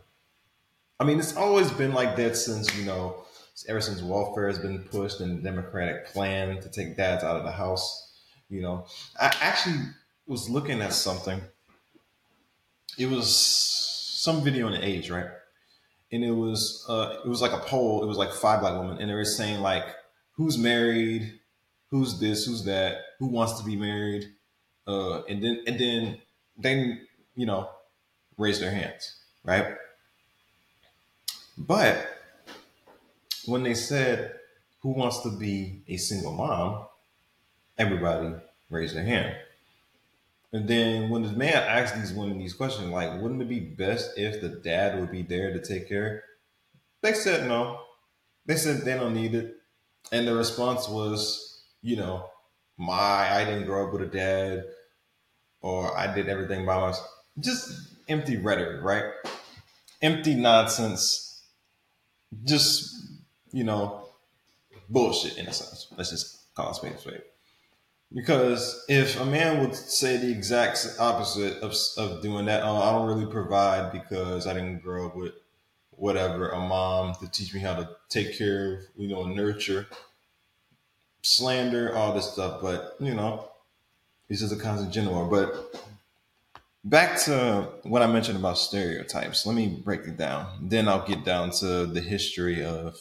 I 1.00 1.04
mean, 1.04 1.18
it's 1.18 1.36
always 1.36 1.70
been 1.70 1.94
like 1.94 2.16
that 2.16 2.36
since 2.36 2.76
you 2.76 2.84
know, 2.84 3.24
ever 3.68 3.80
since 3.80 4.02
welfare 4.02 4.48
has 4.48 4.58
been 4.58 4.80
pushed 4.80 5.20
and 5.20 5.38
the 5.38 5.42
Democratic 5.42 6.06
plan 6.06 6.60
to 6.60 6.68
take 6.68 6.96
dads 6.96 7.24
out 7.24 7.36
of 7.36 7.44
the 7.44 7.52
house. 7.52 8.20
You 8.50 8.62
know, 8.62 8.86
I 9.20 9.34
actually 9.40 9.76
was 10.26 10.48
looking 10.48 10.82
at 10.82 10.92
something. 10.92 11.40
It 12.98 13.08
was 13.08 13.34
some 13.34 14.42
video 14.42 14.66
on 14.66 14.72
the 14.72 14.84
age, 14.84 15.10
right? 15.10 15.28
And 16.10 16.24
it 16.24 16.32
was 16.32 16.84
uh, 16.88 17.20
it 17.24 17.28
was 17.28 17.40
like 17.40 17.52
a 17.52 17.58
poll. 17.58 18.02
It 18.02 18.06
was 18.06 18.16
like 18.18 18.32
five 18.32 18.60
black 18.60 18.78
women, 18.78 18.98
and 18.98 19.08
they 19.08 19.14
were 19.14 19.24
saying 19.24 19.60
like, 19.60 19.84
who's 20.32 20.58
married, 20.58 21.37
who's 21.90 22.18
this, 22.18 22.46
who's 22.46 22.64
that, 22.64 22.98
who 23.18 23.26
wants 23.26 23.58
to 23.60 23.64
be 23.64 23.76
married, 23.76 24.24
uh, 24.86 25.22
and 25.24 25.42
then 25.42 25.62
and 25.66 25.78
then 25.78 26.18
then 26.56 27.08
you 27.38 27.46
know, 27.46 27.70
raise 28.36 28.58
their 28.58 28.72
hands, 28.72 29.16
right? 29.44 29.76
But 31.56 32.04
when 33.46 33.62
they 33.62 33.74
said 33.74 34.34
who 34.82 34.90
wants 34.90 35.20
to 35.20 35.30
be 35.30 35.82
a 35.86 35.96
single 35.96 36.32
mom, 36.32 36.86
everybody 37.78 38.34
raised 38.70 38.96
their 38.96 39.04
hand. 39.04 39.36
And 40.52 40.66
then 40.66 41.10
when 41.10 41.22
the 41.22 41.32
man 41.32 41.54
asked 41.54 41.94
these 41.94 42.12
women 42.12 42.38
these 42.38 42.54
questions, 42.54 42.88
like, 42.88 43.20
wouldn't 43.20 43.42
it 43.42 43.48
be 43.48 43.60
best 43.60 44.18
if 44.18 44.40
the 44.40 44.48
dad 44.48 44.98
would 44.98 45.12
be 45.12 45.22
there 45.22 45.52
to 45.52 45.64
take 45.64 45.88
care? 45.88 46.24
They 47.02 47.12
said 47.12 47.48
no. 47.48 47.82
They 48.46 48.56
said 48.56 48.78
they 48.78 48.94
don't 48.94 49.14
need 49.14 49.34
it. 49.34 49.56
And 50.10 50.26
the 50.26 50.34
response 50.34 50.88
was, 50.88 51.47
you 51.82 51.96
know, 51.96 52.28
my 52.76 52.94
I 52.94 53.44
didn't 53.44 53.66
grow 53.66 53.86
up 53.86 53.92
with 53.92 54.02
a 54.02 54.06
dad, 54.06 54.64
or 55.60 55.96
I 55.96 56.12
did 56.14 56.28
everything 56.28 56.64
by 56.64 56.80
myself. 56.80 57.08
Just 57.38 57.94
empty 58.08 58.36
rhetoric, 58.36 58.82
right? 58.82 59.04
Empty 60.02 60.34
nonsense. 60.34 61.42
Just, 62.44 62.94
you 63.52 63.64
know, 63.64 64.08
bullshit 64.88 65.38
in 65.38 65.46
a 65.46 65.52
sense. 65.52 65.88
Let's 65.96 66.10
just 66.10 66.54
call 66.54 66.70
it 66.70 66.76
spade 66.76 66.92
a. 66.92 67.20
Because 68.14 68.84
if 68.88 69.20
a 69.20 69.24
man 69.24 69.60
would 69.60 69.74
say 69.74 70.16
the 70.16 70.30
exact 70.30 70.86
opposite 70.98 71.58
of, 71.58 71.74
of 71.98 72.22
doing 72.22 72.46
that, 72.46 72.62
oh, 72.62 72.76
I 72.76 72.92
don't 72.92 73.06
really 73.06 73.30
provide 73.30 73.92
because 73.92 74.46
I 74.46 74.54
didn't 74.54 74.82
grow 74.82 75.08
up 75.08 75.16
with 75.16 75.34
whatever, 75.90 76.50
a 76.50 76.60
mom 76.60 77.14
to 77.16 77.30
teach 77.30 77.52
me 77.52 77.60
how 77.60 77.74
to 77.74 77.88
take 78.08 78.38
care 78.38 78.74
of, 78.74 78.80
you 78.96 79.08
know, 79.08 79.24
nurture, 79.24 79.86
slander, 81.28 81.94
all 81.94 82.14
this 82.14 82.32
stuff. 82.32 82.60
But, 82.62 82.96
you 83.00 83.14
know, 83.14 83.48
it's 84.28 84.40
just 84.40 84.52
a 84.52 84.56
constant 84.56 84.92
general. 84.92 85.28
But 85.28 85.74
back 86.84 87.18
to 87.22 87.68
what 87.82 88.02
I 88.02 88.06
mentioned 88.06 88.38
about 88.38 88.58
stereotypes. 88.58 89.44
Let 89.46 89.54
me 89.54 89.68
break 89.68 90.02
it 90.02 90.16
down. 90.16 90.46
Then 90.62 90.88
I'll 90.88 91.06
get 91.06 91.24
down 91.24 91.50
to 91.60 91.86
the 91.86 92.00
history 92.00 92.64
of, 92.64 92.96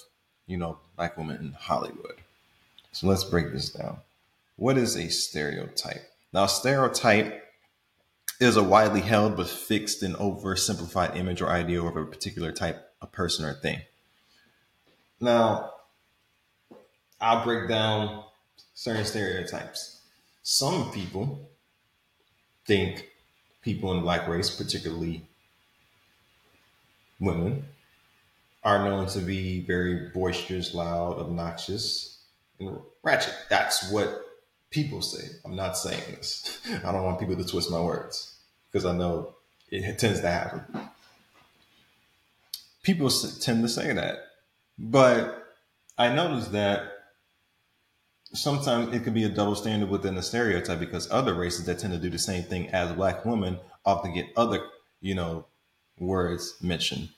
you 0.46 0.57
know, 0.57 0.77
black 0.96 1.17
women 1.17 1.38
in 1.38 1.51
Hollywood. 1.53 2.15
So 2.91 3.07
let's 3.07 3.24
break 3.24 3.51
this 3.51 3.69
down. 3.69 3.98
What 4.55 4.77
is 4.77 4.96
a 4.96 5.10
stereotype? 5.10 6.10
Now, 6.34 6.48
stereotype 6.48 7.43
is 8.39 8.57
a 8.57 8.63
widely 8.63 9.01
held 9.01 9.38
but 9.38 9.48
fixed 9.48 10.03
and 10.03 10.15
oversimplified 10.15 11.15
image 11.15 11.41
or 11.41 11.50
idea 11.50 11.81
of 11.81 11.96
a 11.96 12.05
particular 12.05 12.51
type 12.51 12.91
of 13.01 13.12
person 13.12 13.46
or 13.46 13.53
thing. 13.53 13.81
Now, 15.19 15.72
I'll 17.19 17.43
break 17.43 17.67
down 17.67 18.24
certain 18.74 19.05
stereotypes. 19.05 20.01
Some 20.43 20.91
people 20.91 21.50
think 22.65 23.07
people 23.62 23.91
in 23.91 23.97
the 23.97 24.03
black 24.03 24.27
race, 24.27 24.50
particularly 24.50 25.25
women, 27.19 27.65
are 28.63 28.83
known 28.83 29.07
to 29.07 29.19
be 29.19 29.62
very 29.62 30.09
boisterous, 30.13 30.74
loud, 30.74 31.19
obnoxious, 31.19 32.19
and 32.59 32.79
ratchet. 33.03 33.33
That's 33.50 33.91
what 33.91 34.21
people 34.69 35.01
say. 35.01 35.27
I'm 35.45 35.55
not 35.55 35.77
saying 35.77 36.03
this. 36.12 36.59
I 36.86 36.91
don't 36.91 37.03
want 37.03 37.19
people 37.19 37.36
to 37.36 37.45
twist 37.45 37.71
my 37.71 37.81
words 37.81 38.38
because 38.71 38.86
I 38.86 38.95
know 38.95 39.36
it 39.69 40.00
tends 40.00 40.21
to 40.21 40.29
happen. 40.29 40.62
People 42.83 43.09
tend 43.09 43.63
to 43.63 43.69
say 43.69 43.91
that, 43.91 44.27
but 44.77 45.55
I 45.97 46.13
noticed 46.13 46.51
that 46.53 46.97
sometimes 48.34 48.93
it 48.93 49.03
can 49.03 49.13
be 49.13 49.24
a 49.24 49.29
double 49.29 49.55
standard 49.55 49.89
within 49.89 50.15
the 50.15 50.22
stereotype 50.22 50.79
because 50.79 51.10
other 51.12 51.34
races 51.34 51.65
that 51.65 51.79
tend 51.79 51.93
to 51.93 52.00
do 52.00 52.10
the 52.10 52.19
same 52.19 52.43
thing 52.43 52.69
as 52.69 52.91
black 52.93 53.25
women 53.25 53.60
often 53.86 54.13
get 54.13 54.27
other, 54.36 54.62
you 55.01 55.15
know, 55.15 55.46
words 56.00 56.55
mentioned. 56.62 57.10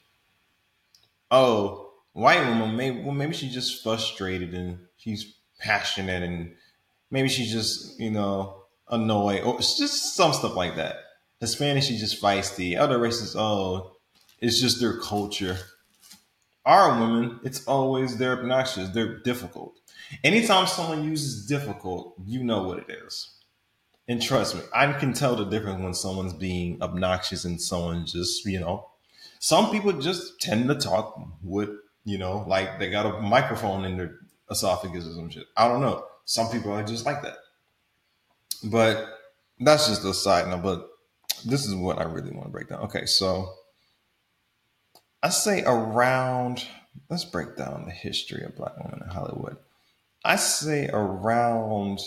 Oh, 1.31 1.91
white 2.13 2.47
woman, 2.47 2.75
maybe 2.75 3.01
well, 3.01 3.13
maybe 3.13 3.33
she's 3.33 3.53
just 3.53 3.83
frustrated 3.83 4.53
and 4.53 4.79
she's 4.97 5.35
passionate 5.59 6.23
and 6.23 6.53
maybe 7.11 7.29
she's 7.29 7.51
just 7.51 7.99
you 7.99 8.09
know 8.09 8.63
annoyed 8.89 9.43
or 9.43 9.59
just 9.59 10.15
some 10.15 10.33
stuff 10.33 10.55
like 10.55 10.75
that. 10.75 10.97
Hispanic, 11.39 11.83
she's 11.83 12.01
just 12.01 12.21
feisty. 12.21 12.77
Other 12.77 12.97
races, 12.97 13.35
oh, 13.35 13.95
it's 14.39 14.59
just 14.59 14.79
their 14.79 14.97
culture. 14.97 15.57
Our 16.65 16.99
women, 16.99 17.39
it's 17.43 17.65
always 17.65 18.17
they're 18.17 18.39
obnoxious. 18.39 18.89
They're 18.89 19.19
difficult. 19.19 19.79
Anytime 20.23 20.67
someone 20.67 21.03
uses 21.03 21.45
difficult, 21.45 22.15
you 22.25 22.43
know 22.43 22.63
what 22.63 22.79
it 22.79 22.89
is. 22.89 23.31
And 24.07 24.21
trust 24.21 24.55
me, 24.55 24.61
I 24.73 24.91
can 24.93 25.13
tell 25.13 25.35
the 25.35 25.45
difference 25.45 25.81
when 25.81 25.93
someone's 25.93 26.33
being 26.33 26.81
obnoxious 26.81 27.45
and 27.45 27.61
someone's 27.61 28.11
just, 28.11 28.43
you 28.45 28.59
know, 28.59 28.89
some 29.39 29.71
people 29.71 29.93
just 29.93 30.41
tend 30.41 30.67
to 30.67 30.75
talk 30.75 31.21
with, 31.43 31.69
you 32.05 32.17
know, 32.17 32.43
like 32.47 32.79
they 32.79 32.89
got 32.89 33.05
a 33.05 33.21
microphone 33.21 33.85
in 33.85 33.97
their 33.97 34.15
esophagus 34.49 35.05
or 35.05 35.13
some 35.13 35.29
shit. 35.29 35.45
I 35.55 35.67
don't 35.67 35.81
know. 35.81 36.05
Some 36.25 36.49
people 36.49 36.71
are 36.71 36.83
just 36.83 37.05
like 37.05 37.21
that. 37.21 37.37
But 38.63 39.07
that's 39.59 39.87
just 39.87 40.03
a 40.03 40.13
side 40.13 40.47
note. 40.47 40.63
But 40.63 40.89
this 41.45 41.65
is 41.65 41.75
what 41.75 41.99
I 41.99 42.03
really 42.03 42.31
want 42.31 42.45
to 42.45 42.51
break 42.51 42.69
down. 42.69 42.81
Okay, 42.81 43.05
so 43.05 43.53
I 45.21 45.29
say 45.29 45.63
around, 45.63 46.65
let's 47.09 47.25
break 47.25 47.55
down 47.55 47.85
the 47.85 47.91
history 47.91 48.43
of 48.43 48.55
black 48.55 48.77
women 48.77 49.01
in 49.03 49.09
Hollywood. 49.09 49.57
I 50.29 50.35
say 50.35 50.87
around, 50.93 52.01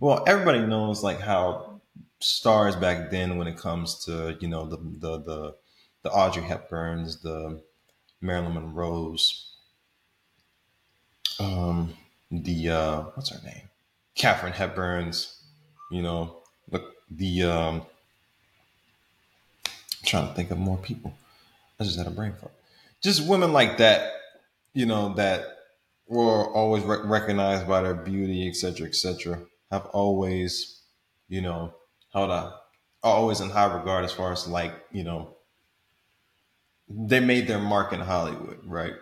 well, 0.00 0.24
everybody 0.26 0.66
knows 0.66 1.04
like 1.04 1.20
how 1.20 1.80
stars 2.18 2.74
back 2.74 3.12
then 3.12 3.38
when 3.38 3.46
it 3.46 3.56
comes 3.56 4.04
to, 4.06 4.36
you 4.40 4.48
know, 4.48 4.66
the, 4.66 4.76
the, 4.76 5.18
the, 5.22 5.56
the 6.02 6.10
Audrey 6.10 6.42
Hepburns, 6.42 7.22
the 7.22 7.62
Marilyn 8.20 8.54
Monroe's, 8.54 9.52
um, 11.38 11.94
the 12.32 12.68
uh, 12.68 13.00
what's 13.14 13.30
her 13.30 13.40
name, 13.46 13.68
Katharine 14.16 14.52
Hepburn's, 14.52 15.40
you 15.92 16.02
know, 16.02 16.38
the 16.68 16.84
the 17.12 17.44
um, 17.44 17.74
I'm 19.66 20.04
trying 20.04 20.26
to 20.26 20.34
think 20.34 20.50
of 20.50 20.58
more 20.58 20.78
people. 20.78 21.14
I 21.78 21.84
just 21.84 21.96
had 21.96 22.08
a 22.08 22.10
brain 22.10 22.32
fart. 22.32 22.52
Just 23.00 23.24
women 23.24 23.52
like 23.52 23.76
that, 23.76 24.14
you 24.74 24.84
know, 24.84 25.14
that 25.14 25.59
were 26.10 26.52
always 26.52 26.82
re- 26.82 26.98
recognized 27.04 27.68
by 27.68 27.82
their 27.82 27.94
beauty, 27.94 28.48
etc., 28.48 28.86
etc. 28.86 29.42
Have 29.70 29.86
always, 29.86 30.82
you 31.28 31.40
know, 31.40 31.72
held 32.12 32.30
up, 32.30 32.66
always 33.02 33.40
in 33.40 33.48
high 33.48 33.72
regard 33.72 34.04
as 34.04 34.12
far 34.12 34.32
as 34.32 34.46
like, 34.46 34.72
you 34.90 35.04
know, 35.04 35.36
they 36.88 37.20
made 37.20 37.46
their 37.46 37.60
mark 37.60 37.92
in 37.92 38.00
Hollywood, 38.00 38.58
right? 38.64 38.94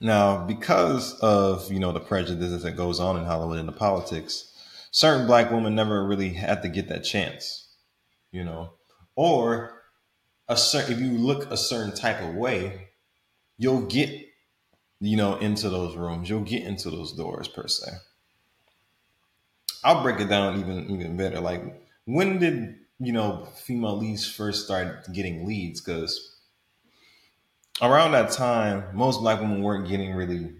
Now, 0.00 0.44
because 0.44 1.14
of 1.20 1.72
you 1.72 1.78
know 1.78 1.92
the 1.92 2.00
prejudice 2.00 2.62
that 2.62 2.76
goes 2.76 3.00
on 3.00 3.16
in 3.16 3.24
Hollywood 3.24 3.58
and 3.58 3.68
the 3.68 3.72
politics, 3.72 4.52
certain 4.90 5.26
black 5.26 5.50
women 5.50 5.74
never 5.74 6.04
really 6.04 6.30
had 6.30 6.62
to 6.62 6.68
get 6.68 6.88
that 6.88 7.04
chance, 7.04 7.68
you 8.32 8.44
know, 8.44 8.72
or 9.14 9.82
a 10.48 10.56
certain 10.56 10.92
if 10.94 11.00
you 11.00 11.12
look 11.18 11.50
a 11.50 11.56
certain 11.56 11.94
type 11.94 12.20
of 12.20 12.34
way, 12.34 12.88
you'll 13.56 13.86
get 13.86 14.27
you 15.00 15.16
know 15.16 15.36
into 15.36 15.68
those 15.68 15.96
rooms, 15.96 16.28
you'll 16.28 16.40
get 16.40 16.64
into 16.64 16.90
those 16.90 17.12
doors 17.12 17.48
per 17.48 17.66
se. 17.68 17.90
I'll 19.84 20.02
break 20.02 20.20
it 20.20 20.28
down 20.28 20.58
even 20.58 20.90
even 20.90 21.16
better. 21.16 21.40
Like 21.40 21.62
when 22.04 22.38
did 22.38 22.76
you 22.98 23.12
know 23.12 23.46
female 23.54 23.96
leads 23.96 24.28
first 24.28 24.64
start 24.64 25.12
getting 25.12 25.46
leads? 25.46 25.80
Because 25.80 26.36
around 27.80 28.12
that 28.12 28.30
time, 28.32 28.84
most 28.94 29.20
black 29.20 29.40
women 29.40 29.62
weren't 29.62 29.88
getting 29.88 30.14
really, 30.14 30.54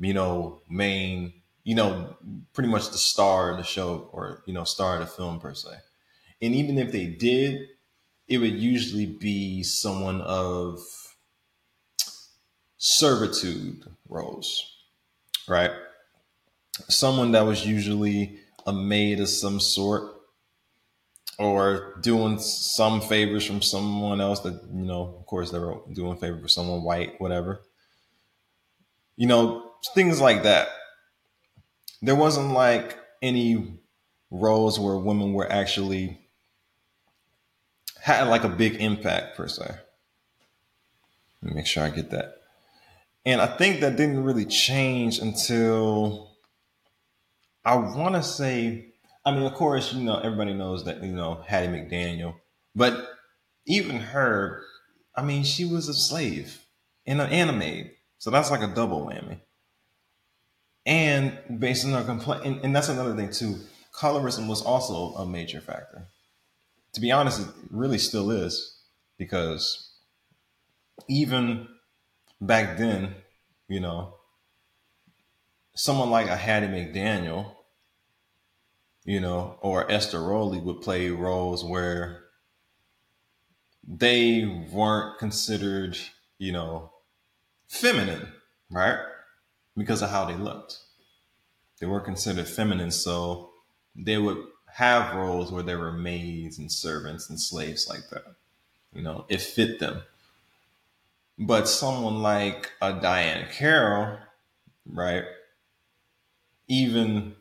you 0.00 0.14
know, 0.14 0.62
main, 0.68 1.34
you 1.64 1.74
know, 1.74 2.16
pretty 2.54 2.70
much 2.70 2.90
the 2.90 2.98
star 2.98 3.50
of 3.50 3.58
the 3.58 3.64
show 3.64 4.08
or 4.12 4.42
you 4.46 4.54
know, 4.54 4.64
star 4.64 4.94
of 4.94 5.00
the 5.00 5.06
film 5.06 5.38
per 5.38 5.54
se. 5.54 5.70
And 6.40 6.54
even 6.54 6.78
if 6.78 6.92
they 6.92 7.06
did, 7.06 7.68
it 8.26 8.38
would 8.38 8.54
usually 8.54 9.06
be 9.06 9.62
someone 9.62 10.20
of 10.22 10.80
servitude 12.84 13.84
roles, 14.08 14.74
right? 15.46 15.70
Someone 16.88 17.30
that 17.30 17.46
was 17.46 17.64
usually 17.64 18.40
a 18.66 18.72
maid 18.72 19.20
of 19.20 19.28
some 19.28 19.60
sort 19.60 20.12
or 21.38 21.94
doing 22.00 22.40
some 22.40 23.00
favors 23.00 23.46
from 23.46 23.62
someone 23.62 24.20
else 24.20 24.40
that, 24.40 24.54
you 24.74 24.84
know, 24.84 25.14
of 25.16 25.26
course, 25.26 25.52
they 25.52 25.60
were 25.60 25.78
doing 25.92 26.16
favor 26.16 26.40
for 26.40 26.48
someone 26.48 26.82
white, 26.82 27.20
whatever. 27.20 27.62
You 29.14 29.28
know, 29.28 29.70
things 29.94 30.20
like 30.20 30.42
that. 30.42 30.66
There 32.00 32.16
wasn't 32.16 32.50
like 32.50 32.98
any 33.22 33.78
roles 34.32 34.80
where 34.80 34.96
women 34.96 35.34
were 35.34 35.50
actually 35.50 36.18
had 38.00 38.26
like 38.26 38.42
a 38.42 38.48
big 38.48 38.74
impact 38.80 39.36
per 39.36 39.46
se. 39.46 39.70
Let 41.42 41.50
me 41.50 41.54
make 41.54 41.66
sure 41.66 41.84
I 41.84 41.90
get 41.90 42.10
that. 42.10 42.41
And 43.24 43.40
I 43.40 43.46
think 43.46 43.80
that 43.80 43.96
didn't 43.96 44.24
really 44.24 44.44
change 44.44 45.18
until 45.18 46.32
I 47.64 47.76
want 47.76 48.16
to 48.16 48.22
say, 48.22 48.86
I 49.24 49.30
mean, 49.30 49.44
of 49.44 49.54
course, 49.54 49.92
you 49.92 50.02
know, 50.02 50.18
everybody 50.18 50.52
knows 50.52 50.84
that, 50.84 51.02
you 51.02 51.12
know, 51.12 51.44
Hattie 51.46 51.68
McDaniel, 51.68 52.34
but 52.74 53.08
even 53.66 53.96
her, 53.96 54.64
I 55.14 55.22
mean, 55.22 55.44
she 55.44 55.64
was 55.64 55.88
a 55.88 55.94
slave 55.94 56.64
and 57.06 57.20
an 57.20 57.30
anime. 57.30 57.90
So 58.18 58.30
that's 58.30 58.50
like 58.50 58.62
a 58.62 58.74
double 58.74 59.06
whammy. 59.06 59.40
And 60.84 61.38
based 61.60 61.86
on 61.86 61.92
her 61.92 62.02
complaint, 62.02 62.44
and, 62.44 62.60
and 62.64 62.74
that's 62.74 62.88
another 62.88 63.14
thing 63.14 63.30
too, 63.30 63.56
colorism 63.94 64.48
was 64.48 64.62
also 64.62 65.14
a 65.14 65.26
major 65.26 65.60
factor. 65.60 66.08
To 66.94 67.00
be 67.00 67.12
honest, 67.12 67.40
it 67.40 67.48
really 67.70 67.98
still 67.98 68.30
is 68.32 68.80
because 69.16 69.92
even 71.08 71.68
back 72.42 72.76
then, 72.76 73.14
you 73.68 73.80
know, 73.80 74.16
someone 75.74 76.10
like 76.10 76.26
a 76.26 76.36
Hattie 76.36 76.66
McDaniel, 76.66 77.54
you 79.04 79.20
know, 79.20 79.56
or 79.60 79.90
Esther 79.90 80.20
Rolle 80.20 80.60
would 80.60 80.80
play 80.82 81.08
roles 81.10 81.64
where 81.64 82.24
they 83.86 84.44
weren't 84.72 85.18
considered, 85.18 85.96
you 86.38 86.52
know, 86.52 86.90
feminine, 87.68 88.28
right? 88.70 88.98
Because 89.76 90.02
of 90.02 90.10
how 90.10 90.24
they 90.24 90.34
looked. 90.34 90.78
They 91.80 91.86
weren't 91.86 92.04
considered 92.04 92.46
feminine, 92.46 92.90
so 92.90 93.50
they 93.96 94.18
would 94.18 94.38
have 94.74 95.14
roles 95.14 95.50
where 95.50 95.62
there 95.62 95.78
were 95.78 95.92
maids 95.92 96.58
and 96.58 96.70
servants 96.70 97.28
and 97.28 97.40
slaves 97.40 97.88
like 97.88 98.08
that. 98.10 98.36
You 98.92 99.02
know, 99.02 99.26
it 99.28 99.40
fit 99.40 99.80
them. 99.80 100.02
But 101.38 101.68
someone 101.68 102.22
like 102.22 102.70
a 102.80 102.92
Diahann 102.92 103.50
Carroll, 103.50 104.18
right? 104.86 105.24
Even 106.68 107.34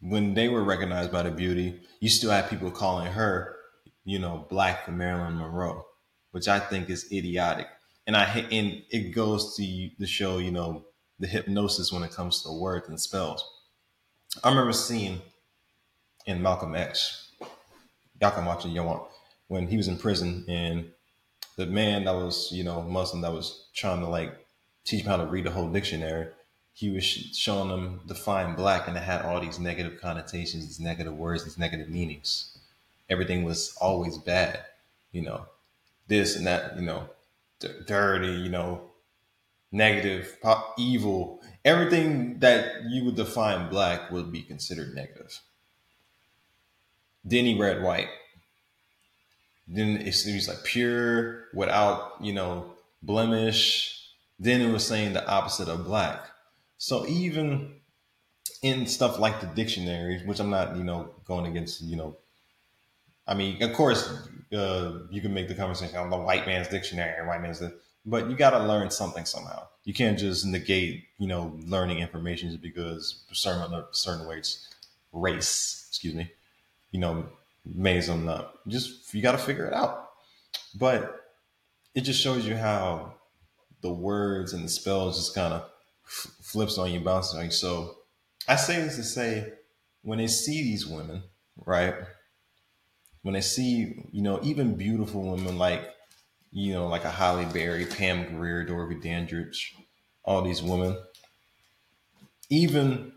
when 0.00 0.34
they 0.34 0.48
were 0.48 0.64
recognized 0.64 1.12
by 1.12 1.22
the 1.22 1.30
beauty, 1.30 1.80
you 2.00 2.08
still 2.08 2.30
had 2.30 2.50
people 2.50 2.70
calling 2.70 3.12
her, 3.12 3.56
you 4.04 4.18
know, 4.18 4.46
black 4.50 4.88
Marilyn 4.90 5.38
Monroe, 5.38 5.86
which 6.32 6.48
I 6.48 6.58
think 6.58 6.90
is 6.90 7.10
idiotic. 7.12 7.68
And 8.06 8.16
I 8.16 8.24
and 8.50 8.82
it 8.90 9.14
goes 9.14 9.54
to 9.56 9.90
the 9.98 10.06
show, 10.06 10.38
you 10.38 10.50
know, 10.50 10.86
the 11.20 11.28
hypnosis 11.28 11.92
when 11.92 12.02
it 12.02 12.10
comes 12.10 12.42
to 12.42 12.52
words 12.52 12.88
and 12.88 13.00
spells. 13.00 13.48
I 14.42 14.48
remember 14.48 14.72
seeing 14.72 15.22
in 16.26 16.42
Malcolm 16.42 16.74
X, 16.74 17.30
y'all 18.20 18.32
can 18.32 18.44
watch 18.44 18.64
it, 18.64 18.70
y'all 18.70 18.86
want 18.86 19.02
when 19.46 19.68
he 19.68 19.76
was 19.76 19.86
in 19.86 19.98
prison 19.98 20.44
and 20.48 20.90
the 21.56 21.66
man 21.66 22.04
that 22.04 22.14
was, 22.14 22.50
you 22.52 22.64
know, 22.64 22.82
Muslim 22.82 23.22
that 23.22 23.32
was 23.32 23.66
trying 23.74 24.00
to 24.00 24.08
like 24.08 24.46
teach 24.84 25.02
him 25.02 25.06
how 25.06 25.16
to 25.16 25.26
read 25.26 25.44
the 25.44 25.50
whole 25.50 25.70
dictionary, 25.70 26.28
he 26.72 26.90
was 26.90 27.04
showing 27.04 27.68
them 27.68 28.00
define 28.06 28.54
black 28.54 28.88
and 28.88 28.96
it 28.96 29.02
had 29.02 29.22
all 29.22 29.40
these 29.40 29.58
negative 29.58 30.00
connotations, 30.00 30.66
these 30.66 30.80
negative 30.80 31.14
words, 31.14 31.44
these 31.44 31.58
negative 31.58 31.88
meanings. 31.88 32.58
Everything 33.10 33.44
was 33.44 33.76
always 33.80 34.16
bad, 34.18 34.60
you 35.12 35.22
know, 35.22 35.46
this 36.08 36.36
and 36.36 36.46
that, 36.46 36.76
you 36.76 36.82
know, 36.82 37.10
dirty, 37.86 38.32
you 38.32 38.48
know, 38.48 38.90
negative, 39.70 40.38
evil. 40.78 41.40
Everything 41.64 42.38
that 42.38 42.84
you 42.88 43.04
would 43.04 43.16
define 43.16 43.68
black 43.68 44.10
would 44.10 44.32
be 44.32 44.42
considered 44.42 44.94
negative. 44.94 45.40
Then 47.24 47.44
he 47.44 47.58
read 47.58 47.82
white 47.82 48.08
then 49.72 49.96
it 49.96 50.06
was 50.06 50.48
like 50.48 50.64
pure 50.64 51.46
without, 51.54 52.14
you 52.20 52.32
know, 52.32 52.74
blemish. 53.02 53.98
Then 54.38 54.60
it 54.60 54.70
was 54.70 54.86
saying 54.86 55.12
the 55.12 55.26
opposite 55.26 55.68
of 55.68 55.84
black. 55.84 56.26
So 56.78 57.06
even 57.06 57.80
in 58.62 58.86
stuff 58.86 59.18
like 59.18 59.40
the 59.40 59.46
dictionaries, 59.46 60.24
which 60.24 60.40
I'm 60.40 60.50
not, 60.50 60.76
you 60.76 60.84
know, 60.84 61.10
going 61.24 61.46
against, 61.46 61.80
you 61.82 61.96
know, 61.96 62.16
I 63.26 63.34
mean, 63.34 63.62
of 63.62 63.72
course, 63.72 64.28
uh, 64.52 64.98
you 65.10 65.20
can 65.20 65.32
make 65.32 65.48
the 65.48 65.54
conversation 65.54 65.96
on 65.96 66.10
the 66.10 66.18
white 66.18 66.46
man's 66.46 66.68
dictionary, 66.68 67.26
white 67.26 67.40
man's, 67.40 67.62
but 68.04 68.28
you 68.28 68.36
got 68.36 68.50
to 68.50 68.64
learn 68.64 68.90
something 68.90 69.24
somehow. 69.24 69.68
You 69.84 69.94
can't 69.94 70.18
just 70.18 70.44
negate, 70.44 71.04
you 71.18 71.28
know, 71.28 71.56
learning 71.64 71.98
information 71.98 72.50
just 72.50 72.62
because 72.62 73.22
certain 73.32 73.84
certain 73.92 74.26
ways, 74.26 74.68
race, 75.12 75.86
excuse 75.88 76.14
me, 76.14 76.30
you 76.90 77.00
know, 77.00 77.26
maze 77.64 78.06
them 78.06 78.28
up. 78.28 78.60
Just 78.66 79.12
you 79.14 79.22
got 79.22 79.32
to 79.32 79.38
figure 79.38 79.66
it 79.66 79.74
out. 79.74 80.08
But 80.74 81.20
it 81.94 82.02
just 82.02 82.20
shows 82.20 82.46
you 82.46 82.56
how 82.56 83.14
the 83.82 83.92
words 83.92 84.52
and 84.52 84.64
the 84.64 84.68
spells 84.68 85.18
just 85.18 85.34
kind 85.34 85.52
of 85.52 85.62
f- 86.06 86.32
flips 86.40 86.78
on 86.78 86.90
you, 86.90 87.00
bounces 87.00 87.34
on 87.34 87.46
you. 87.46 87.50
So 87.50 87.96
I 88.48 88.56
say 88.56 88.80
this 88.80 88.96
to 88.96 89.04
say, 89.04 89.52
when 90.02 90.18
they 90.18 90.26
see 90.26 90.62
these 90.62 90.86
women, 90.86 91.22
right? 91.64 91.94
When 93.22 93.34
they 93.34 93.40
see, 93.40 94.08
you 94.12 94.22
know, 94.22 94.40
even 94.42 94.76
beautiful 94.76 95.22
women 95.30 95.58
like, 95.58 95.88
you 96.50 96.72
know, 96.72 96.88
like 96.88 97.04
a 97.04 97.10
Halle 97.10 97.44
Berry, 97.46 97.86
Pam 97.86 98.36
Grier, 98.36 98.64
Dorothy 98.64 99.00
Dandridge, 99.00 99.74
all 100.24 100.42
these 100.42 100.62
women, 100.62 100.98
even 102.50 103.12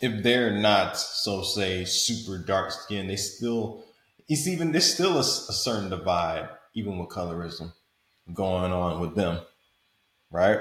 if 0.00 0.22
they're 0.22 0.52
not 0.52 0.96
so 0.96 1.42
say 1.42 1.84
super 1.84 2.38
dark 2.38 2.70
skin, 2.70 3.08
they 3.08 3.16
still 3.16 3.84
it's 4.28 4.46
even 4.46 4.72
there's 4.72 4.92
still 4.92 5.16
a, 5.16 5.20
a, 5.20 5.22
certain 5.22 5.88
divide 5.88 6.48
even 6.74 6.98
with 6.98 7.08
colorism 7.08 7.72
going 8.32 8.72
on 8.72 9.00
with 9.00 9.14
them, 9.14 9.40
right? 10.30 10.60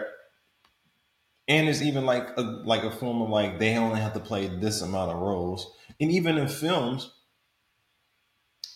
And 1.50 1.70
it's 1.70 1.82
even 1.82 2.06
like 2.06 2.30
a, 2.38 2.42
like 2.42 2.84
a 2.84 2.92
form 2.92 3.22
of 3.22 3.30
like 3.30 3.60
they 3.60 3.76
only 3.78 4.00
have 4.00 4.14
to 4.14 4.20
play 4.20 4.48
this 4.48 4.82
amount 4.82 5.12
of 5.12 5.18
roles, 5.18 5.72
and 6.00 6.12
even 6.12 6.38
in 6.38 6.48
films, 6.48 7.12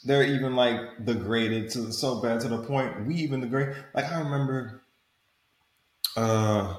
they're 0.04 0.24
even 0.24 0.56
like 0.56 1.06
degraded 1.06 1.72
to 1.72 1.92
so 1.92 2.22
bad 2.22 2.42
to 2.42 2.48
the 2.48 2.64
point 2.64 3.06
we 3.08 3.16
even 3.16 3.42
degrade. 3.42 3.76
Like 3.94 4.12
I 4.12 4.20
remember, 4.20 4.84
uh 6.16 6.78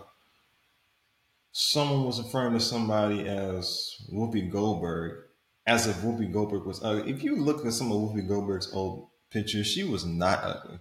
someone 1.52 2.04
was 2.04 2.22
referring 2.22 2.54
to 2.54 2.60
somebody 2.60 3.28
as 3.28 3.96
Whoopi 4.12 4.50
Goldberg, 4.50 5.24
as 5.66 5.86
if 5.86 5.96
Whoopi 5.96 6.32
Goldberg 6.32 6.64
was 6.64 6.82
ugly. 6.82 7.12
If 7.12 7.22
you 7.22 7.36
look 7.36 7.64
at 7.64 7.72
some 7.72 7.92
of 7.92 7.98
Whoopi 7.98 8.26
Goldberg's 8.26 8.72
old 8.72 9.08
pictures, 9.30 9.66
she 9.66 9.84
was 9.84 10.04
not 10.04 10.40
ugly. 10.42 10.78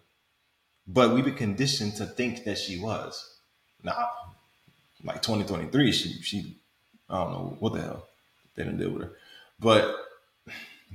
But 0.88 1.14
we've 1.14 1.26
been 1.26 1.36
conditioned 1.36 1.96
to 1.98 2.06
think 2.06 2.46
that 2.46 2.58
she 2.58 2.80
was. 2.80 3.40
Now, 3.84 4.10
like 5.04 5.22
2023, 5.22 5.92
she 5.92 6.10
she 6.22 6.58
I 7.10 7.24
don't 7.24 7.32
know 7.32 7.58
what 7.60 7.74
the 7.74 7.82
hell 7.82 8.08
they 8.56 8.64
didn't 8.64 8.80
deal 8.80 8.92
with 8.92 9.04
her. 9.04 9.12
But 9.60 9.96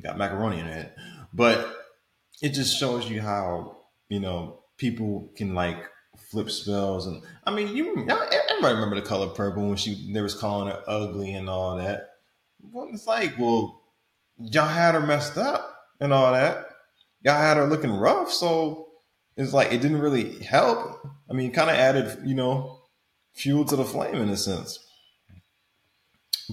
got 0.03 0.19
macaroni 0.19 0.59
in 0.59 0.67
her 0.67 0.73
head. 0.73 0.93
But 1.33 1.75
it 2.43 2.51
just 2.51 2.79
shows 2.79 3.09
you 3.09 3.21
how, 3.21 3.77
you 4.09 4.21
know, 4.21 4.61
people 4.77 5.31
can 5.37 5.55
like 5.55 5.79
flip 6.31 6.51
spells 6.51 7.07
and 7.07 7.23
I 7.45 7.51
mean 7.53 7.77
you 7.77 8.07
everybody 8.57 8.75
remember 8.75 8.97
the 8.97 9.07
color 9.07 9.29
purple 9.29 9.69
when 9.69 9.77
she 9.77 10.11
they 10.13 10.23
was 10.23 10.35
calling 10.35 10.69
her 10.69 10.83
ugly 10.87 11.35
and 11.35 11.49
all 11.49 11.77
that. 11.77 12.11
Well, 12.73 12.89
it's 12.93 13.07
like, 13.07 13.39
well, 13.39 13.83
y'all 14.39 14.67
had 14.67 14.95
her 14.95 15.01
messed 15.01 15.37
up 15.37 15.77
and 16.01 16.13
all 16.13 16.33
that. 16.33 16.67
Y'all 17.23 17.41
had 17.41 17.57
her 17.59 17.67
looking 17.67 17.93
rough, 17.93 18.31
so 18.31 18.89
it's 19.37 19.53
like 19.53 19.73
it 19.73 19.83
didn't 19.83 20.01
really 20.01 20.43
help. 20.43 21.07
I 21.29 21.35
mean, 21.35 21.53
kind 21.53 21.71
of 21.71 21.77
added, 21.77 22.19
you 22.25 22.35
know, 22.35 22.81
fuel 23.35 23.65
to 23.67 23.77
the 23.77 23.85
flame 23.85 24.17
in 24.17 24.29
a 24.31 24.37
sense. 24.37 24.79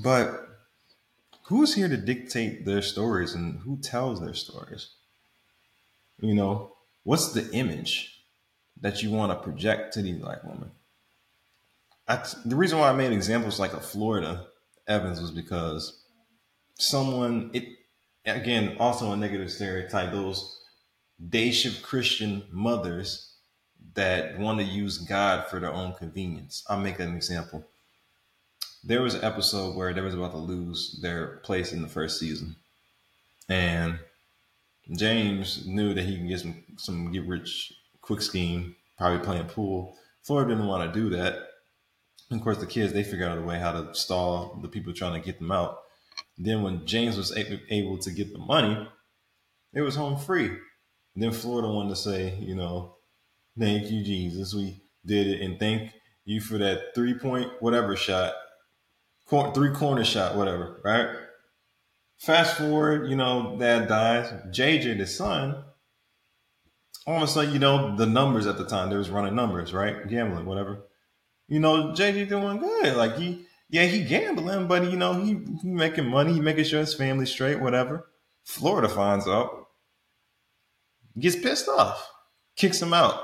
But 0.04 0.46
who's 1.44 1.76
here 1.76 1.88
to 1.88 1.98
dictate 1.98 2.66
their 2.66 2.82
stories 2.82 3.34
and 3.34 3.60
who 3.60 3.78
tells 3.78 4.20
their 4.20 4.34
stories? 4.34 4.90
You 6.20 6.34
know, 6.34 6.74
what's 7.04 7.32
the 7.32 7.50
image 7.52 8.24
that 8.82 9.04
you 9.04 9.12
want 9.12 9.32
to 9.32 9.44
project 9.44 9.94
to 9.94 10.02
these 10.02 10.18
black 10.18 10.44
women? 10.44 10.72
I, 12.08 12.24
the 12.46 12.56
reason 12.56 12.80
why 12.80 12.90
I 12.90 12.94
made 12.94 13.14
examples 13.14 13.60
like 13.60 13.74
a 13.74 13.80
Florida 13.80 14.48
Evans 14.88 15.22
was 15.22 15.32
because 15.32 16.04
someone 16.78 17.50
it 17.54 17.68
again 18.26 18.76
also 18.80 19.12
a 19.12 19.18
negative 19.18 19.52
stereotype 19.52 20.12
those 20.12 20.60
day 21.30 21.52
shift 21.52 21.82
Christian 21.84 22.44
mothers 22.52 23.36
that 23.96 24.40
want 24.40 24.60
to 24.60 24.66
use 24.66 24.98
God 24.98 25.48
for 25.48 25.60
their 25.60 25.72
own 25.74 25.94
convenience. 25.94 26.64
I'll 26.68 26.80
make 26.80 27.00
an 27.00 27.16
example. 27.16 27.64
There 28.84 29.02
was 29.02 29.14
an 29.14 29.24
episode 29.24 29.76
where 29.76 29.94
they 29.94 30.02
was 30.02 30.16
about 30.16 30.32
to 30.32 30.38
lose 30.38 31.00
their 31.02 31.38
place 31.38 31.72
in 31.72 31.82
the 31.82 31.88
first 31.88 32.20
season, 32.20 32.58
and 33.48 34.00
James 34.98 35.66
knew 35.66 35.94
that 35.94 36.04
he 36.04 36.18
can 36.18 36.28
get 36.28 36.42
some 36.42 36.64
some 36.78 37.12
get 37.12 37.26
rich 37.26 37.72
quick 38.02 38.22
scheme, 38.22 38.76
probably 38.98 39.24
playing 39.24 39.46
pool. 39.46 39.96
Florida 40.24 40.54
didn't 40.54 40.68
want 40.68 40.94
to 40.94 41.00
do 41.00 41.10
that. 41.16 41.53
And 42.34 42.42
of 42.42 42.44
course, 42.44 42.58
the 42.58 42.66
kids 42.66 42.94
they 42.94 43.04
figured 43.04 43.30
out 43.30 43.38
a 43.38 43.42
way 43.42 43.60
how 43.60 43.74
to 43.74 43.94
stall 43.94 44.58
the 44.60 44.68
people 44.68 44.92
trying 44.92 45.14
to 45.14 45.24
get 45.24 45.38
them 45.38 45.52
out. 45.52 45.78
Then 46.36 46.64
when 46.64 46.84
James 46.88 47.16
was 47.16 47.32
able 47.38 48.00
to 48.00 48.12
get 48.12 48.34
the 48.34 48.40
money, 48.40 48.88
it 49.72 49.82
was 49.82 49.96
home 49.96 50.18
free. 50.18 50.48
And 50.48 51.24
then 51.24 51.32
Florida 51.32 51.68
wanted 51.68 51.90
to 51.90 51.96
say, 51.96 52.36
you 52.40 52.56
know, 52.56 52.96
thank 53.60 53.92
you 53.92 54.04
Jesus, 54.04 54.52
we 54.56 54.82
did 55.06 55.28
it, 55.28 55.42
and 55.42 55.60
thank 55.60 55.92
you 56.26 56.42
for 56.42 56.58
that 56.58 56.96
three 56.96 57.14
point 57.14 57.52
whatever 57.60 57.96
shot, 57.96 58.34
three 59.30 59.72
corner 59.72 60.04
shot, 60.04 60.36
whatever, 60.36 60.82
right? 60.84 61.16
Fast 62.18 62.58
forward, 62.58 63.12
you 63.12 63.16
know, 63.16 63.56
dad 63.60 63.88
dies. 63.88 64.34
JJ, 64.50 64.98
the 64.98 65.06
son, 65.06 65.64
all 67.06 67.18
of 67.18 67.22
a 67.22 67.28
sudden, 67.28 67.54
you 67.54 67.60
know, 67.60 67.96
the 67.96 68.08
numbers 68.08 68.48
at 68.48 68.58
the 68.58 68.66
time, 68.66 68.90
there 68.90 68.98
was 68.98 69.12
running 69.12 69.36
numbers, 69.36 69.72
right? 69.72 70.08
Gambling, 70.08 70.48
whatever. 70.48 70.88
You 71.54 71.60
know, 71.60 71.92
JJ 71.92 72.30
doing 72.30 72.58
good. 72.58 72.96
Like 72.96 73.16
he, 73.16 73.46
yeah, 73.70 73.84
he 73.84 74.04
gambling, 74.04 74.66
but 74.66 74.90
you 74.90 74.98
know, 74.98 75.14
he, 75.14 75.38
he 75.62 75.68
making 75.68 76.08
money, 76.10 76.40
making 76.40 76.64
sure 76.64 76.80
his 76.80 76.96
family's 76.96 77.30
straight, 77.30 77.62
whatever. 77.62 78.10
Florida 78.44 78.90
finds 78.90 79.28
out, 79.28 79.68
gets 81.20 81.36
pissed 81.36 81.68
off, 81.70 82.10
kicks 82.56 82.82
him 82.82 82.92
out, 82.92 83.22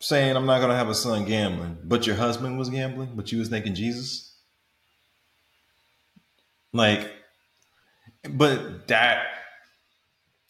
saying, 0.00 0.34
I'm 0.34 0.46
not 0.46 0.62
gonna 0.62 0.76
have 0.76 0.88
a 0.88 0.94
son 0.94 1.26
gambling. 1.26 1.76
But 1.84 2.06
your 2.06 2.16
husband 2.16 2.58
was 2.58 2.70
gambling, 2.70 3.10
but 3.14 3.30
you 3.30 3.38
was 3.38 3.50
thinking 3.50 3.74
Jesus. 3.74 4.34
Like, 6.72 7.06
but 8.30 8.88
that 8.88 9.26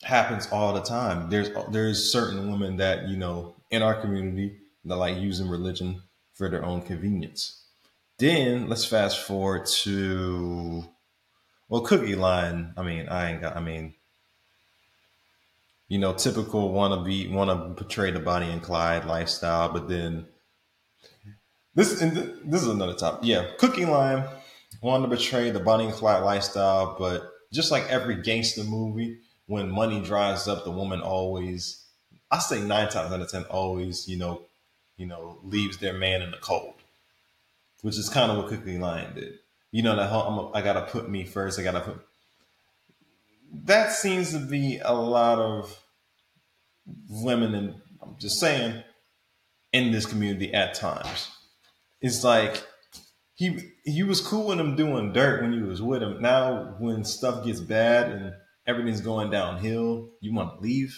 happens 0.05 0.47
all 0.53 0.73
the 0.73 0.83
time. 0.83 1.31
There's 1.31 1.51
there's 1.73 2.13
certain 2.13 2.49
women 2.49 2.77
that 2.77 3.09
you 3.09 3.17
know 3.17 3.57
in 3.73 3.83
our 3.83 4.01
community 4.01 4.59
that 4.85 4.95
like 4.95 5.17
using 5.17 5.49
religion 5.49 6.01
for 6.37 6.49
their 6.49 6.65
own 6.65 6.83
convenience. 6.83 7.65
Then 8.19 8.69
let's 8.69 8.85
fast 8.85 9.19
forward 9.19 9.67
to 9.83 10.85
well, 11.69 11.83
Cookie 11.83 12.15
Lyon. 12.15 12.73
I 12.77 12.83
mean, 12.83 13.09
I 13.09 13.33
ain't 13.33 13.41
got. 13.41 13.57
I 13.57 13.61
mean, 13.61 13.95
you 15.89 15.99
know, 15.99 16.13
typical 16.13 16.73
want 16.73 16.95
to 16.95 17.05
be 17.05 17.29
want 17.29 17.51
to 17.51 17.75
portray 17.83 18.11
the 18.11 18.21
Bonnie 18.21 18.51
and 18.51 18.63
Clyde 18.63 19.05
lifestyle, 19.05 19.73
but 19.73 19.89
then 19.89 20.27
this 21.75 22.01
and 22.01 22.17
this 22.45 22.63
is 22.63 22.69
another 22.69 22.95
topic. 22.95 23.21
Yeah, 23.25 23.47
Cookie 23.59 23.85
Lyon 23.85 24.29
want 24.81 25.03
to 25.05 25.09
portray 25.09 25.51
the 25.51 25.61
Bonnie 25.61 25.87
and 25.87 25.95
Clyde 25.95 26.23
lifestyle, 26.23 26.97
but 26.99 27.31
just 27.53 27.71
like 27.71 27.89
every 27.89 28.23
gangster 28.23 28.65
movie, 28.65 29.19
when 29.47 29.71
money 29.71 30.01
dries 30.01 30.47
up, 30.47 30.65
the 30.65 30.71
woman 30.71 31.01
always, 31.01 31.85
I 32.31 32.39
say 32.39 32.61
nine 32.61 32.89
times 32.89 33.13
out 33.13 33.21
of 33.21 33.31
ten, 33.31 33.45
always, 33.45 34.09
you 34.09 34.19
know, 34.19 34.46
you 34.97 35.07
know, 35.07 35.39
leaves 35.43 35.79
their 35.79 35.95
man 35.95 36.23
in 36.23 36.31
the 36.31 36.39
cold, 36.39 36.75
which 37.83 37.99
is 37.99 38.09
kind 38.09 38.31
of 38.31 38.39
what 38.39 38.49
Cookie 38.49 38.79
Lyon 38.79 39.15
did. 39.15 39.35
You 39.71 39.83
know 39.83 39.97
that 39.97 40.09
whole, 40.09 40.51
I 40.55 40.63
gotta 40.63 40.83
put 40.83 41.09
me 41.09 41.25
first. 41.25 41.59
I 41.59 41.63
gotta 41.63 41.81
put. 41.81 42.01
That 43.65 43.93
seems 43.93 44.33
to 44.33 44.39
be 44.39 44.81
a 44.83 44.95
lot 44.95 45.39
of 45.39 45.79
women, 47.09 47.55
and 47.55 47.75
I'm 48.03 48.17
just 48.19 48.39
saying, 48.41 48.83
in 49.77 49.93
this 49.93 50.07
community 50.07 50.55
at 50.55 50.75
times. 50.75 51.31
It's 52.01 52.25
like 52.25 52.65
he 53.35 53.59
he 53.85 54.03
was 54.03 54.21
cool 54.21 54.49
with 54.49 54.61
him 54.61 54.77
doing 54.77 55.13
dirt 55.13 55.43
when 55.43 55.53
you 55.53 55.65
was 55.65 55.83
with 55.83 56.03
him. 56.03 56.23
Now 56.23 56.77
when 56.79 57.05
stuff 57.05 57.45
gets 57.45 57.61
bad 57.61 58.11
and 58.11 58.33
everything's 58.67 59.01
going 59.01 59.31
downhill, 59.31 60.11
you 60.21 60.35
want 60.35 60.57
to 60.57 60.61
leave. 60.61 60.97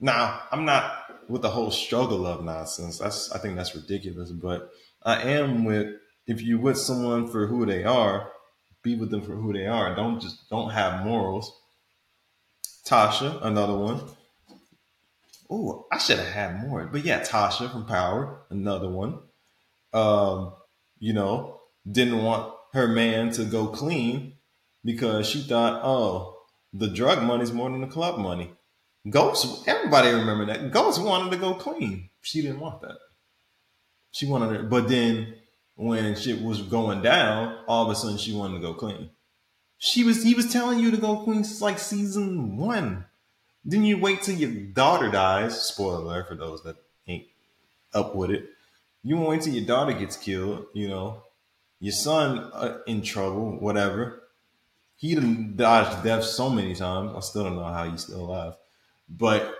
Now 0.00 0.42
I'm 0.52 0.64
not 0.64 1.07
with 1.28 1.42
the 1.42 1.50
whole 1.50 1.70
struggle 1.70 2.26
of 2.26 2.44
nonsense. 2.44 2.98
That's 2.98 3.30
I 3.32 3.38
think 3.38 3.56
that's 3.56 3.74
ridiculous. 3.74 4.30
But 4.30 4.70
I 5.02 5.22
am 5.22 5.64
with 5.64 5.94
if 6.26 6.42
you 6.42 6.58
with 6.58 6.78
someone 6.78 7.28
for 7.28 7.46
who 7.46 7.66
they 7.66 7.84
are, 7.84 8.30
be 8.82 8.94
with 8.94 9.10
them 9.10 9.22
for 9.22 9.34
who 9.34 9.52
they 9.52 9.66
are. 9.66 9.94
Don't 9.94 10.20
just 10.20 10.48
don't 10.50 10.70
have 10.70 11.04
morals. 11.04 11.52
Tasha, 12.86 13.44
another 13.44 13.76
one. 13.76 14.00
Oh, 15.50 15.86
I 15.90 15.98
should 15.98 16.18
have 16.18 16.28
had 16.28 16.68
more. 16.68 16.86
But 16.86 17.04
yeah, 17.04 17.20
Tasha 17.20 17.70
from 17.70 17.86
Power, 17.86 18.42
another 18.50 18.88
one. 18.88 19.20
Um, 19.92 20.54
you 20.98 21.12
know, 21.12 21.60
didn't 21.90 22.22
want 22.22 22.52
her 22.72 22.86
man 22.86 23.30
to 23.32 23.44
go 23.44 23.66
clean 23.68 24.34
because 24.84 25.28
she 25.28 25.42
thought, 25.42 25.80
oh, 25.82 26.36
the 26.72 26.88
drug 26.88 27.22
money's 27.22 27.52
more 27.52 27.70
than 27.70 27.80
the 27.80 27.86
club 27.86 28.18
money. 28.18 28.52
Ghost, 29.10 29.66
everybody 29.68 30.10
remember 30.10 30.46
that. 30.46 30.70
Ghost 30.70 31.02
wanted 31.02 31.30
to 31.30 31.36
go 31.36 31.54
clean. 31.54 32.10
She 32.22 32.42
didn't 32.42 32.60
want 32.60 32.82
that. 32.82 32.98
She 34.10 34.26
wanted 34.26 34.60
it, 34.60 34.70
but 34.70 34.88
then 34.88 35.34
when 35.76 36.16
shit 36.16 36.42
was 36.42 36.62
going 36.62 37.02
down, 37.02 37.56
all 37.68 37.84
of 37.84 37.90
a 37.90 37.94
sudden 37.94 38.18
she 38.18 38.32
wanted 38.32 38.54
to 38.54 38.60
go 38.60 38.74
clean. 38.74 39.10
She 39.78 40.02
was 40.02 40.24
he 40.24 40.34
was 40.34 40.52
telling 40.52 40.80
you 40.80 40.90
to 40.90 40.96
go 40.96 41.22
clean 41.22 41.44
since 41.44 41.62
like 41.62 41.78
season 41.78 42.56
one. 42.56 43.04
Then 43.64 43.84
you 43.84 43.98
wait 43.98 44.22
till 44.22 44.34
your 44.34 44.50
daughter 44.50 45.10
dies. 45.10 45.62
Spoiler 45.62 46.02
alert 46.02 46.28
for 46.28 46.34
those 46.34 46.62
that 46.64 46.76
ain't 47.06 47.26
up 47.94 48.16
with 48.16 48.30
it. 48.30 48.48
You 49.04 49.18
wait 49.18 49.42
till 49.42 49.54
your 49.54 49.66
daughter 49.66 49.92
gets 49.92 50.16
killed. 50.16 50.66
You 50.74 50.88
know, 50.88 51.22
your 51.78 51.92
son 51.92 52.38
uh, 52.52 52.78
in 52.86 53.02
trouble, 53.02 53.60
whatever. 53.60 54.22
He 54.96 55.14
dodged 55.14 56.02
death 56.02 56.24
so 56.24 56.50
many 56.50 56.74
times. 56.74 57.12
I 57.14 57.20
still 57.20 57.44
don't 57.44 57.54
know 57.54 57.62
how 57.62 57.88
he's 57.88 58.02
still 58.02 58.22
alive. 58.22 58.54
But 59.08 59.54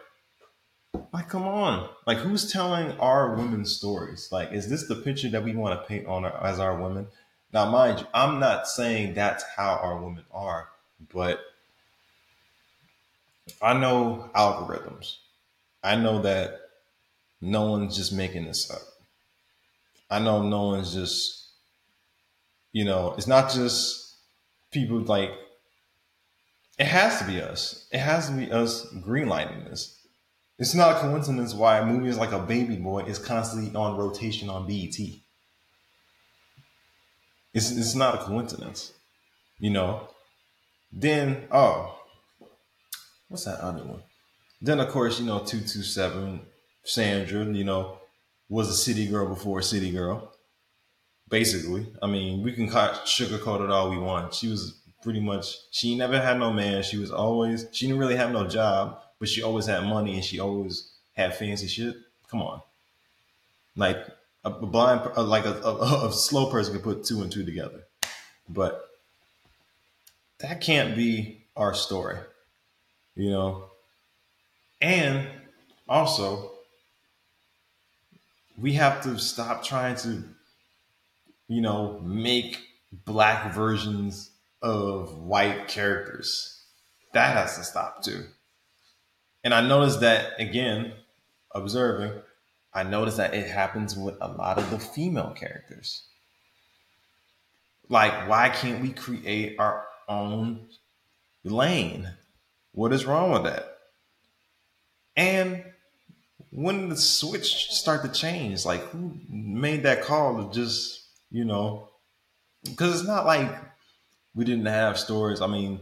like, 1.12 1.28
come 1.28 1.44
on! 1.44 1.88
Like, 2.06 2.18
who's 2.18 2.50
telling 2.50 2.92
our 2.98 3.34
women's 3.34 3.74
stories? 3.74 4.28
Like, 4.30 4.52
is 4.52 4.68
this 4.68 4.86
the 4.86 4.96
picture 4.96 5.28
that 5.30 5.44
we 5.44 5.54
want 5.54 5.80
to 5.80 5.86
paint 5.86 6.06
on 6.06 6.24
our, 6.24 6.44
as 6.44 6.58
our 6.58 6.80
women? 6.80 7.08
Now, 7.52 7.70
mind 7.70 8.00
you, 8.00 8.06
I'm 8.12 8.40
not 8.40 8.68
saying 8.68 9.14
that's 9.14 9.44
how 9.56 9.78
our 9.82 10.02
women 10.02 10.24
are, 10.32 10.68
but 11.12 11.40
I 13.62 13.72
know 13.74 14.30
algorithms. 14.34 15.16
I 15.82 15.96
know 15.96 16.20
that 16.22 16.60
no 17.40 17.70
one's 17.70 17.96
just 17.96 18.12
making 18.12 18.44
this 18.44 18.70
up. 18.70 18.82
I 20.10 20.18
know 20.18 20.42
no 20.42 20.64
one's 20.64 20.92
just, 20.92 21.46
you 22.72 22.84
know, 22.84 23.14
it's 23.16 23.26
not 23.26 23.52
just 23.52 24.16
people 24.70 24.98
like, 25.00 25.30
it 26.78 26.86
has 26.86 27.18
to 27.18 27.26
be 27.26 27.40
us. 27.40 27.86
It 27.90 27.98
has 27.98 28.28
to 28.28 28.32
be 28.34 28.50
us 28.52 28.86
greenlighting 28.94 29.68
this. 29.68 29.98
It's 30.58 30.74
not 30.74 30.96
a 30.96 31.00
coincidence 31.00 31.54
why 31.54 31.84
movies 31.84 32.16
like 32.16 32.32
A 32.32 32.38
Baby 32.38 32.76
Boy 32.76 33.00
is 33.00 33.18
constantly 33.18 33.74
on 33.74 33.96
rotation 33.96 34.48
on 34.48 34.66
BET. 34.66 34.98
It's, 37.54 37.70
it's 37.70 37.94
not 37.94 38.16
a 38.16 38.18
coincidence, 38.18 38.92
you 39.58 39.70
know. 39.70 40.08
Then, 40.92 41.44
oh, 41.50 41.98
what's 43.28 43.44
that 43.44 43.60
other 43.60 43.84
one? 43.84 44.02
Then, 44.60 44.80
of 44.80 44.88
course, 44.88 45.20
you 45.20 45.26
know, 45.26 45.38
227, 45.38 46.40
Sandra, 46.84 47.44
you 47.44 47.64
know, 47.64 47.98
was 48.48 48.68
a 48.68 48.74
city 48.74 49.06
girl 49.06 49.28
before 49.28 49.60
a 49.60 49.62
city 49.62 49.90
girl. 49.90 50.32
Basically, 51.28 51.86
I 52.02 52.06
mean, 52.06 52.42
we 52.42 52.52
can 52.52 52.68
sugarcoat 52.68 53.62
it 53.62 53.70
all 53.70 53.90
we 53.90 53.98
want. 53.98 54.34
She 54.34 54.48
was 54.48 54.77
pretty 55.02 55.20
much, 55.20 55.56
she 55.70 55.96
never 55.96 56.20
had 56.20 56.38
no 56.38 56.52
man. 56.52 56.82
She 56.82 56.98
was 56.98 57.10
always, 57.10 57.66
she 57.72 57.86
didn't 57.86 58.00
really 58.00 58.16
have 58.16 58.32
no 58.32 58.46
job, 58.46 59.00
but 59.18 59.28
she 59.28 59.42
always 59.42 59.66
had 59.66 59.84
money 59.84 60.14
and 60.14 60.24
she 60.24 60.40
always 60.40 60.92
had 61.14 61.36
fancy 61.36 61.66
shit. 61.66 61.96
Come 62.30 62.42
on. 62.42 62.62
Like 63.76 63.98
a 64.44 64.50
blind, 64.50 65.16
like 65.16 65.44
a, 65.44 65.54
a, 65.62 66.06
a 66.08 66.12
slow 66.12 66.50
person 66.50 66.74
could 66.74 66.82
put 66.82 67.04
two 67.04 67.22
and 67.22 67.30
two 67.30 67.44
together. 67.44 67.84
But 68.48 68.88
that 70.38 70.60
can't 70.60 70.96
be 70.96 71.44
our 71.56 71.74
story, 71.74 72.18
you 73.14 73.30
know? 73.30 73.64
And 74.80 75.26
also, 75.88 76.52
we 78.56 78.74
have 78.74 79.02
to 79.02 79.18
stop 79.18 79.64
trying 79.64 79.96
to, 79.96 80.22
you 81.48 81.60
know, 81.60 82.00
make 82.00 82.58
black 83.04 83.52
versions 83.52 84.30
of 84.62 85.18
white 85.18 85.68
characters. 85.68 86.64
That 87.14 87.36
has 87.36 87.56
to 87.56 87.64
stop 87.64 88.02
too. 88.02 88.24
And 89.44 89.54
I 89.54 89.66
noticed 89.66 90.00
that 90.00 90.32
again, 90.38 90.92
observing, 91.54 92.20
I 92.72 92.82
noticed 92.82 93.16
that 93.16 93.34
it 93.34 93.48
happens 93.48 93.96
with 93.96 94.16
a 94.20 94.28
lot 94.28 94.58
of 94.58 94.70
the 94.70 94.78
female 94.78 95.32
characters. 95.34 96.04
Like, 97.88 98.28
why 98.28 98.50
can't 98.50 98.82
we 98.82 98.90
create 98.90 99.58
our 99.58 99.86
own 100.08 100.68
lane? 101.44 102.10
What 102.72 102.92
is 102.92 103.06
wrong 103.06 103.30
with 103.32 103.44
that? 103.44 103.78
And 105.16 105.64
when 106.50 106.82
did 106.82 106.90
the 106.90 106.96
switch 106.96 107.70
start 107.70 108.02
to 108.02 108.08
change? 108.08 108.64
Like, 108.64 108.82
who 108.90 109.18
made 109.28 109.84
that 109.84 110.02
call 110.02 110.36
to 110.36 110.54
just, 110.54 111.08
you 111.30 111.44
know, 111.44 111.88
because 112.62 113.00
it's 113.00 113.08
not 113.08 113.26
like 113.26 113.50
we 114.38 114.44
didn't 114.44 114.66
have 114.66 114.96
stories. 114.96 115.40
I 115.40 115.48
mean, 115.48 115.80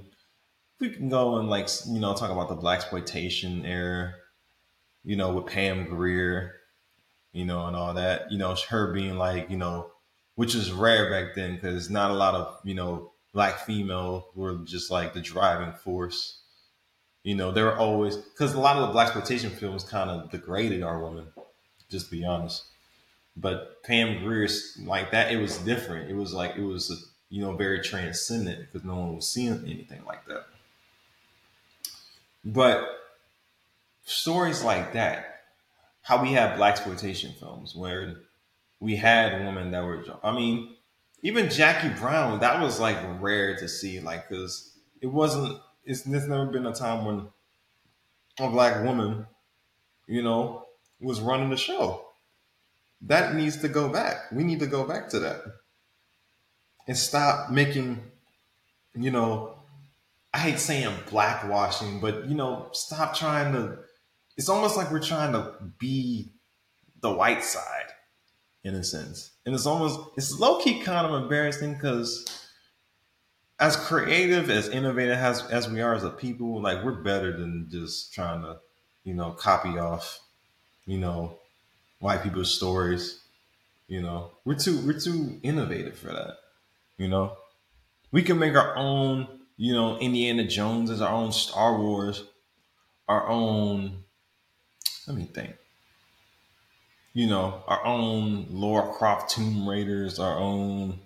we 0.81 0.89
can 0.89 1.11
go 1.11 1.37
and 1.37 1.51
like 1.51 1.69
you 1.87 2.01
know 2.01 2.15
talk 2.15 2.31
about 2.31 2.49
the 2.49 2.55
black 2.55 2.79
exploitation 2.79 3.67
era, 3.67 4.15
you 5.05 5.15
know, 5.15 5.35
with 5.35 5.53
Pam 5.53 5.85
Grier, 5.85 6.55
you 7.33 7.45
know, 7.45 7.67
and 7.67 7.77
all 7.77 7.93
that. 7.93 8.33
You 8.33 8.39
know, 8.39 8.57
her 8.71 8.95
being 8.95 9.19
like 9.19 9.51
you 9.51 9.59
know, 9.59 9.91
which 10.37 10.55
was 10.55 10.73
rare 10.73 11.11
back 11.11 11.35
then 11.35 11.57
because 11.57 11.91
not 11.91 12.11
a 12.11 12.15
lot 12.15 12.35
of 12.35 12.59
you 12.65 12.75
know 12.75 13.13
black 13.35 13.59
female 13.59 14.29
were 14.35 14.57
just 14.65 14.91
like 14.91 15.13
the 15.13 15.21
driving 15.21 15.75
force. 15.75 16.41
You 17.25 17.35
know, 17.35 17.53
they 17.53 17.63
were 17.63 17.77
always 17.77 18.17
because 18.17 18.55
a 18.55 18.61
lot 18.61 18.77
of 18.77 18.87
the 18.87 18.93
black 18.93 19.09
exploitation 19.09 19.51
films 19.51 19.85
kind 19.85 20.09
of 20.09 20.31
degraded 20.31 20.83
our 20.83 21.05
women. 21.05 21.27
Just 21.91 22.07
to 22.07 22.13
be 22.13 22.25
honest. 22.25 22.65
But 23.37 23.83
Pam 23.83 24.25
Grier's 24.25 24.79
like 24.83 25.11
that, 25.11 25.31
it 25.31 25.37
was 25.37 25.59
different. 25.59 26.11
It 26.11 26.15
was 26.15 26.33
like 26.33 26.57
it 26.57 26.65
was 26.65 27.13
you 27.29 27.43
know 27.43 27.57
very 27.57 27.81
transcendent 27.81 28.61
because 28.61 28.87
no 28.87 28.97
one 28.97 29.17
was 29.17 29.29
seeing 29.29 29.65
anything 29.65 30.05
like 30.07 30.25
that. 30.27 30.47
But 32.45 32.87
stories 34.05 34.63
like 34.63 34.93
that, 34.93 35.41
how 36.03 36.23
we 36.23 36.33
have 36.33 36.57
black 36.57 36.75
exploitation 36.75 37.33
films 37.33 37.75
where 37.75 38.15
we 38.79 38.97
had 38.97 39.45
women 39.45 39.73
that 39.73 39.83
were, 39.83 40.05
I 40.23 40.33
mean, 40.33 40.77
even 41.23 41.51
Jackie 41.51 41.89
Brown, 41.89 42.41
that 42.41 42.63
was 42.63 42.79
like 42.79 42.99
rare 43.21 43.57
to 43.57 43.69
see, 43.69 43.99
like, 43.99 44.29
because 44.29 44.73
it 45.01 45.09
wasn't, 45.09 45.59
it's, 45.85 46.07
never 46.07 46.47
been 46.47 46.67
a 46.67 46.73
time 46.73 47.05
when 47.05 47.27
a 48.39 48.49
black 48.49 48.85
woman, 48.85 49.27
you 50.07 50.23
know, 50.23 50.67
was 51.01 51.21
running 51.21 51.51
the 51.51 51.57
show. 51.57 52.07
That 53.03 53.35
needs 53.35 53.57
to 53.59 53.69
go 53.69 53.89
back. 53.89 54.31
We 54.31 54.45
need 54.45 54.61
to 54.61 54.67
go 54.67 54.85
back 54.85 55.09
to 55.11 55.19
that 55.21 55.43
and 56.87 56.97
stop 56.97 57.51
making, 57.51 58.01
you 58.95 59.11
know, 59.11 59.55
I 60.33 60.39
hate 60.39 60.59
saying 60.59 60.95
blackwashing, 61.07 62.01
but 62.01 62.27
you 62.27 62.35
know, 62.35 62.69
stop 62.73 63.15
trying 63.15 63.53
to. 63.55 63.79
It's 64.37 64.49
almost 64.51 64.77
like 64.77 64.91
we're 64.91 65.01
trying 65.01 65.33
to 65.33 65.55
be 65.79 66.31
the 67.01 67.11
white 67.11 67.43
side, 67.43 67.87
in 68.65 68.75
a 68.75 68.85
sense, 68.85 69.31
and 69.47 69.55
it's 69.55 69.67
almost 69.67 69.99
it's 70.17 70.39
low 70.39 70.61
key 70.61 70.81
kind 70.81 71.07
of 71.07 71.23
embarrassing 71.23 71.75
because 71.75 72.47
as 73.59 73.77
creative, 73.77 74.51
as 74.51 74.69
innovative 74.69 75.17
as 75.17 75.43
as 75.51 75.71
we 75.71 75.81
are 75.81 75.95
as 75.95 76.05
a 76.05 76.11
people, 76.11 76.61
like 76.61 76.85
we're 76.85 77.03
better 77.03 77.37
than 77.37 77.69
just 77.71 78.13
trying 78.13 78.43
to, 78.43 78.59
you 79.05 79.15
know, 79.15 79.31
copy 79.31 79.79
off, 79.79 80.21
you 80.85 80.99
know, 80.99 81.39
white 82.01 82.23
people's 82.23 82.55
stories. 82.55 83.21
You 83.89 84.03
know, 84.03 84.33
we're 84.45 84.57
too 84.57 84.85
we're 84.85 85.01
too 85.01 85.39
innovative 85.43 85.97
for 85.97 86.09
that. 86.09 86.37
You 86.99 87.09
know, 87.09 87.37
we 88.11 88.23
can 88.23 88.39
make 88.39 88.55
our 88.55 88.77
own 88.77 89.29
you 89.57 89.73
know, 89.73 89.99
Indiana 89.99 90.47
Jones 90.47 90.91
is 90.91 91.01
our 91.01 91.13
own 91.13 91.33
Star 91.33 91.79
Wars, 91.79 92.25
our 93.09 93.27
own. 93.29 94.05
Let 95.07 95.17
me 95.17 95.25
think. 95.25 95.57
You 97.15 97.29
know, 97.29 97.63
our 97.67 97.85
own 97.85 98.47
Lara 98.51 98.93
Croft 98.93 99.31
Tomb 99.31 99.67
Raiders, 99.67 100.19
our 100.19 100.37
own. 100.37 101.01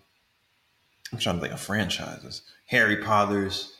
I'm 1.13 1.19
trying 1.19 1.37
to 1.37 1.41
think 1.41 1.55
of 1.55 1.61
franchises. 1.61 2.43
Harry 2.67 2.97
Potter's. 2.97 3.77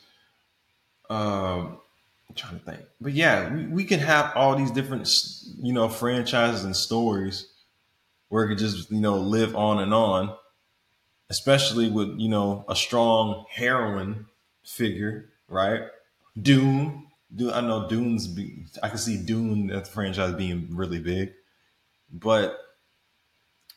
Um, 1.09 1.79
I'm 2.29 2.37
trying 2.37 2.61
to 2.61 2.65
think, 2.65 2.83
but 3.01 3.13
yeah, 3.13 3.53
we, 3.53 3.67
we 3.67 3.85
can 3.85 3.99
have 3.99 4.31
all 4.37 4.55
these 4.55 4.71
different, 4.71 5.09
you 5.61 5.73
know, 5.73 5.89
franchises 5.89 6.63
and 6.63 6.77
stories 6.77 7.49
where 8.29 8.45
it 8.45 8.49
could 8.51 8.59
just, 8.59 8.93
you 8.93 9.01
know, 9.01 9.17
live 9.17 9.57
on 9.57 9.81
and 9.81 9.93
on. 9.93 10.37
Especially 11.31 11.89
with 11.89 12.19
you 12.19 12.29
know 12.29 12.65
a 12.69 12.77
strong 12.77 13.47
heroine 13.51 14.27
figure, 14.65 15.31
right? 15.49 15.83
Dune. 16.41 17.07
Dune 17.35 17.53
I 17.53 17.61
know 17.61 17.89
Dune's 17.89 18.27
be, 18.27 18.67
I 18.83 18.89
can 18.89 18.99
see 18.99 19.17
Dune 19.17 19.69
that 19.69 19.87
franchise 19.87 20.35
being 20.35 20.69
really 20.73 20.99
big. 20.99 21.33
But 22.13 22.59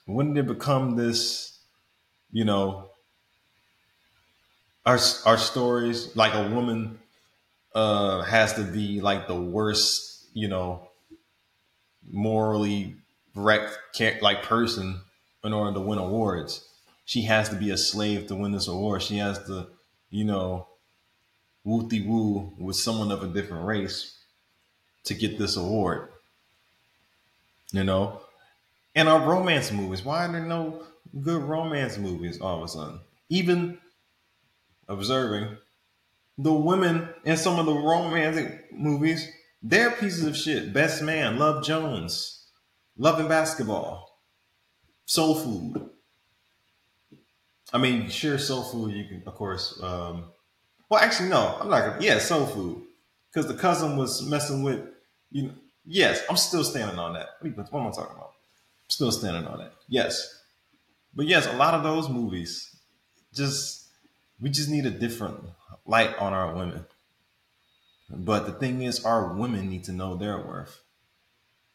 when 0.05 0.33
did 0.33 0.45
it 0.45 0.47
become 0.47 0.95
this, 0.95 1.59
you 2.31 2.45
know, 2.45 2.89
our 4.85 4.99
our 5.25 5.37
stories 5.37 6.15
like 6.15 6.33
a 6.33 6.49
woman 6.49 6.99
uh 7.75 8.23
has 8.23 8.53
to 8.53 8.63
be 8.63 9.01
like 9.01 9.27
the 9.27 9.39
worst, 9.39 10.27
you 10.33 10.47
know, 10.47 10.89
morally 12.11 12.95
wrecked 13.35 13.77
like 14.21 14.43
person 14.43 15.01
in 15.43 15.53
order 15.53 15.73
to 15.73 15.79
win 15.79 15.99
awards. 15.99 16.67
She 17.05 17.23
has 17.23 17.49
to 17.49 17.55
be 17.55 17.69
a 17.69 17.77
slave 17.77 18.27
to 18.27 18.35
win 18.35 18.51
this 18.51 18.67
award. 18.67 19.01
She 19.01 19.17
has 19.17 19.43
to, 19.45 19.67
you 20.09 20.23
know, 20.23 20.67
wooty 21.63 22.05
woo 22.05 22.53
with 22.57 22.75
someone 22.75 23.11
of 23.11 23.23
a 23.23 23.27
different 23.27 23.65
race 23.65 24.17
to 25.05 25.13
get 25.13 25.37
this 25.37 25.57
award. 25.57 26.09
You 27.71 27.83
know? 27.83 28.21
And 28.95 29.09
our 29.09 29.27
romance 29.27 29.71
movies, 29.71 30.05
why 30.05 30.25
are 30.25 30.31
there 30.31 30.45
no 30.45 30.83
good 31.21 31.41
romance 31.41 31.97
movies 31.97 32.39
all 32.39 32.57
of 32.59 32.63
a 32.63 32.67
sudden? 32.67 32.99
Even 33.29 33.79
observing 34.87 35.57
the 36.37 36.53
women 36.53 37.09
in 37.25 37.37
some 37.37 37.59
of 37.59 37.65
the 37.65 37.73
romantic 37.73 38.71
movies, 38.71 39.29
they're 39.61 39.91
pieces 39.91 40.25
of 40.25 40.37
shit. 40.37 40.73
Best 40.73 41.01
Man, 41.01 41.37
Love 41.37 41.63
Jones, 41.63 42.45
Love 42.97 43.19
and 43.19 43.29
Basketball, 43.29 44.19
Soul 45.05 45.35
Food. 45.35 45.89
I 47.73 47.79
mean, 47.79 48.09
sure, 48.09 48.37
Soul 48.37 48.63
Food, 48.63 48.93
you 48.93 49.05
can, 49.05 49.23
of 49.25 49.33
course, 49.33 49.81
um, 49.81 50.25
well, 50.93 51.01
actually, 51.01 51.29
no, 51.29 51.57
I'm 51.59 51.69
not 51.69 51.85
gonna. 51.85 51.97
Yeah, 52.01 52.19
soul 52.19 52.45
food, 52.45 52.83
because 53.31 53.47
the 53.47 53.55
cousin 53.55 53.97
was 53.97 54.21
messing 54.29 54.61
with 54.61 54.79
you. 55.31 55.47
Know, 55.47 55.53
yes, 55.85 56.21
I'm 56.29 56.37
still 56.37 56.63
standing 56.63 56.99
on 56.99 57.13
that. 57.13 57.29
What 57.41 57.49
am 57.57 57.87
I 57.87 57.89
talking 57.89 58.15
about? 58.15 58.33
I'm 58.83 58.89
still 58.89 59.11
standing 59.11 59.47
on 59.47 59.57
that. 59.57 59.73
Yes, 59.87 60.43
but 61.15 61.25
yes, 61.25 61.47
a 61.47 61.55
lot 61.55 61.73
of 61.73 61.81
those 61.81 62.09
movies, 62.09 62.75
just 63.33 63.87
we 64.39 64.51
just 64.51 64.69
need 64.69 64.85
a 64.85 64.91
different 64.91 65.43
light 65.87 66.15
on 66.19 66.31
our 66.31 66.53
women. 66.53 66.85
But 68.11 68.45
the 68.45 68.51
thing 68.51 68.83
is, 68.83 69.03
our 69.03 69.33
women 69.33 69.71
need 69.71 69.85
to 69.85 69.93
know 69.93 70.15
their 70.15 70.37
worth. 70.37 70.79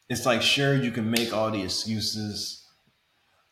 It's 0.08 0.24
like, 0.26 0.42
sure, 0.42 0.76
you 0.76 0.92
can 0.92 1.10
make 1.10 1.32
all 1.32 1.50
the 1.50 1.62
excuses, 1.62 2.67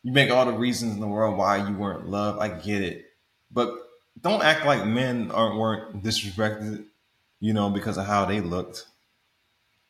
you 0.07 0.13
make 0.13 0.31
all 0.31 0.45
the 0.45 0.53
reasons 0.53 0.93
in 0.93 1.01
the 1.01 1.07
world 1.07 1.37
why 1.37 1.57
you 1.57 1.75
weren't 1.75 2.07
loved. 2.07 2.39
I 2.39 2.47
get 2.47 2.81
it, 2.81 3.07
but 3.51 3.73
don't 4.21 4.41
act 4.41 4.65
like 4.65 4.85
men 4.85 5.31
aren't 5.31 5.59
weren't 5.59 6.01
disrespected, 6.01 6.85
you 7.41 7.51
know, 7.51 7.69
because 7.69 7.97
of 7.97 8.05
how 8.05 8.23
they 8.23 8.39
looked. 8.39 8.85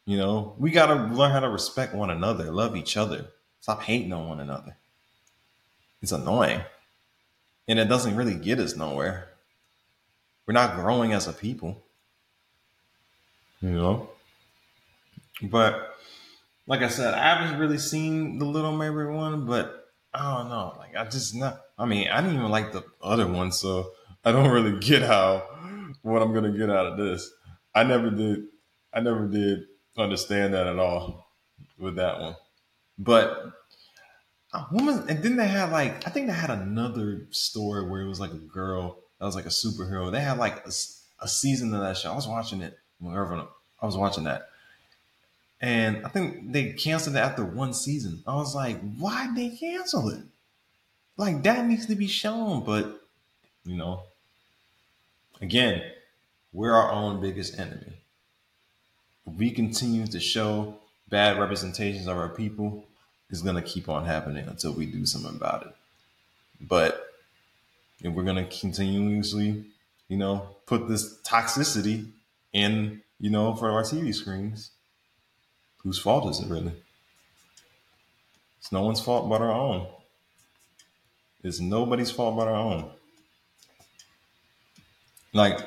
You 0.07 0.17
know, 0.17 0.55
we 0.57 0.71
gotta 0.71 0.95
learn 1.13 1.33
how 1.33 1.41
to 1.41 1.49
respect 1.49 1.93
one 1.93 2.09
another, 2.09 2.51
love 2.51 2.75
each 2.75 2.97
other, 2.97 3.27
stop 3.59 3.83
hating 3.83 4.11
on 4.11 4.27
one 4.27 4.39
another. 4.39 4.75
It's 6.01 6.11
annoying. 6.11 6.61
And 7.67 7.77
it 7.77 7.85
doesn't 7.85 8.15
really 8.15 8.33
get 8.33 8.57
us 8.57 8.75
nowhere. 8.75 9.29
We're 10.47 10.55
not 10.55 10.77
growing 10.77 11.13
as 11.13 11.27
a 11.27 11.33
people. 11.33 11.83
You 13.61 13.69
know? 13.69 14.09
But 15.43 15.95
like 16.65 16.81
I 16.81 16.87
said, 16.87 17.13
I 17.13 17.35
haven't 17.35 17.59
really 17.59 17.77
seen 17.77 18.39
the 18.39 18.45
Little 18.45 18.75
Mermaid 18.75 19.15
one, 19.15 19.45
but 19.45 19.83
I 20.17 20.37
don't 20.37 20.49
know. 20.49 20.75
Like 20.77 20.95
I 20.95 21.05
just 21.05 21.35
not 21.35 21.61
I 21.77 21.85
mean, 21.85 22.07
I 22.07 22.21
didn't 22.21 22.37
even 22.37 22.49
like 22.49 22.71
the 22.71 22.83
other 23.01 23.27
one, 23.27 23.51
so 23.51 23.91
I 24.25 24.31
don't 24.31 24.49
really 24.49 24.79
get 24.81 25.01
how 25.03 25.43
what 26.01 26.21
I'm 26.21 26.33
gonna 26.33 26.57
get 26.57 26.69
out 26.69 26.87
of 26.87 26.97
this. 26.97 27.29
I 27.75 27.83
never 27.83 28.09
did. 28.09 28.45
I 28.93 29.01
never 29.01 29.27
did 29.27 29.59
understand 29.97 30.53
that 30.53 30.67
at 30.67 30.79
all 30.79 31.27
with 31.77 31.95
that 31.95 32.19
one. 32.19 32.35
But 32.97 33.53
a 34.53 34.65
woman, 34.71 35.05
and 35.07 35.21
then 35.21 35.35
they 35.35 35.47
had 35.47 35.71
like 35.71 36.07
I 36.07 36.09
think 36.09 36.27
they 36.27 36.33
had 36.33 36.49
another 36.49 37.27
story 37.31 37.87
where 37.87 38.01
it 38.01 38.07
was 38.07 38.19
like 38.19 38.31
a 38.31 38.37
girl 38.37 39.03
that 39.19 39.25
was 39.25 39.35
like 39.35 39.45
a 39.45 39.49
superhero. 39.49 40.11
They 40.11 40.21
had 40.21 40.37
like 40.37 40.65
a, 40.65 40.71
a 41.19 41.27
season 41.27 41.73
of 41.73 41.81
that 41.81 41.97
show. 41.97 42.11
I 42.11 42.15
was 42.15 42.27
watching 42.27 42.61
it 42.61 42.77
I 43.03 43.85
was 43.85 43.95
watching 43.95 44.23
that, 44.23 44.47
and 45.61 46.05
I 46.05 46.09
think 46.09 46.51
they 46.51 46.73
canceled 46.73 47.15
it 47.15 47.19
after 47.19 47.43
one 47.43 47.73
season. 47.73 48.23
I 48.27 48.35
was 48.35 48.55
like, 48.55 48.79
why 48.97 49.27
did 49.27 49.35
they 49.35 49.55
cancel 49.55 50.09
it? 50.09 50.23
Like 51.17 51.43
that 51.43 51.65
needs 51.65 51.87
to 51.87 51.95
be 51.95 52.07
shown, 52.07 52.63
but 52.63 53.01
you 53.65 53.75
know, 53.75 54.03
Again, 55.41 55.83
we're 56.51 56.73
our 56.73 56.91
own 56.91 57.21
biggest 57.21 57.59
enemy. 57.59 57.93
We 59.25 59.51
continue 59.51 60.07
to 60.07 60.19
show 60.19 60.77
bad 61.09 61.39
representations 61.39 62.07
of 62.07 62.17
our 62.17 62.29
people, 62.29 62.85
it's 63.29 63.41
going 63.41 63.55
to 63.55 63.61
keep 63.61 63.89
on 63.89 64.05
happening 64.05 64.47
until 64.47 64.73
we 64.73 64.85
do 64.85 65.05
something 65.05 65.35
about 65.35 65.63
it. 65.63 65.75
But 66.61 67.07
if 68.01 68.13
we're 68.13 68.23
going 68.23 68.37
to 68.43 68.59
continuously, 68.59 69.65
you 70.07 70.17
know, 70.17 70.47
put 70.65 70.87
this 70.87 71.21
toxicity 71.21 72.07
in, 72.53 73.01
you 73.19 73.29
know, 73.29 73.53
for 73.53 73.69
our 73.69 73.83
TV 73.83 74.15
screens, 74.15 74.71
whose 75.87 75.99
fault 75.99 76.29
is 76.29 76.41
it 76.41 76.49
really? 76.49 76.73
It's 78.59 78.73
no 78.73 78.81
one's 78.81 78.99
fault 78.99 79.29
but 79.29 79.39
our 79.39 79.53
own. 79.53 79.87
It's 81.43 81.61
nobody's 81.61 82.11
fault 82.11 82.35
but 82.35 82.49
our 82.49 82.55
own. 82.55 82.91
Like 85.31 85.61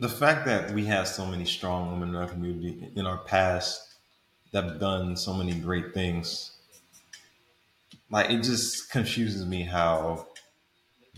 the 0.00 0.08
fact 0.08 0.46
that 0.46 0.70
we 0.70 0.86
have 0.86 1.06
so 1.06 1.26
many 1.26 1.44
strong 1.44 1.90
women 1.90 2.08
in 2.10 2.16
our 2.16 2.26
community 2.26 2.88
in 2.96 3.04
our 3.04 3.18
past 3.18 3.96
that 4.52 4.64
have 4.64 4.80
done 4.80 5.18
so 5.18 5.34
many 5.34 5.52
great 5.52 5.92
things, 5.92 6.52
like 8.10 8.30
it 8.30 8.42
just 8.42 8.90
confuses 8.90 9.44
me 9.44 9.64
how 9.64 10.28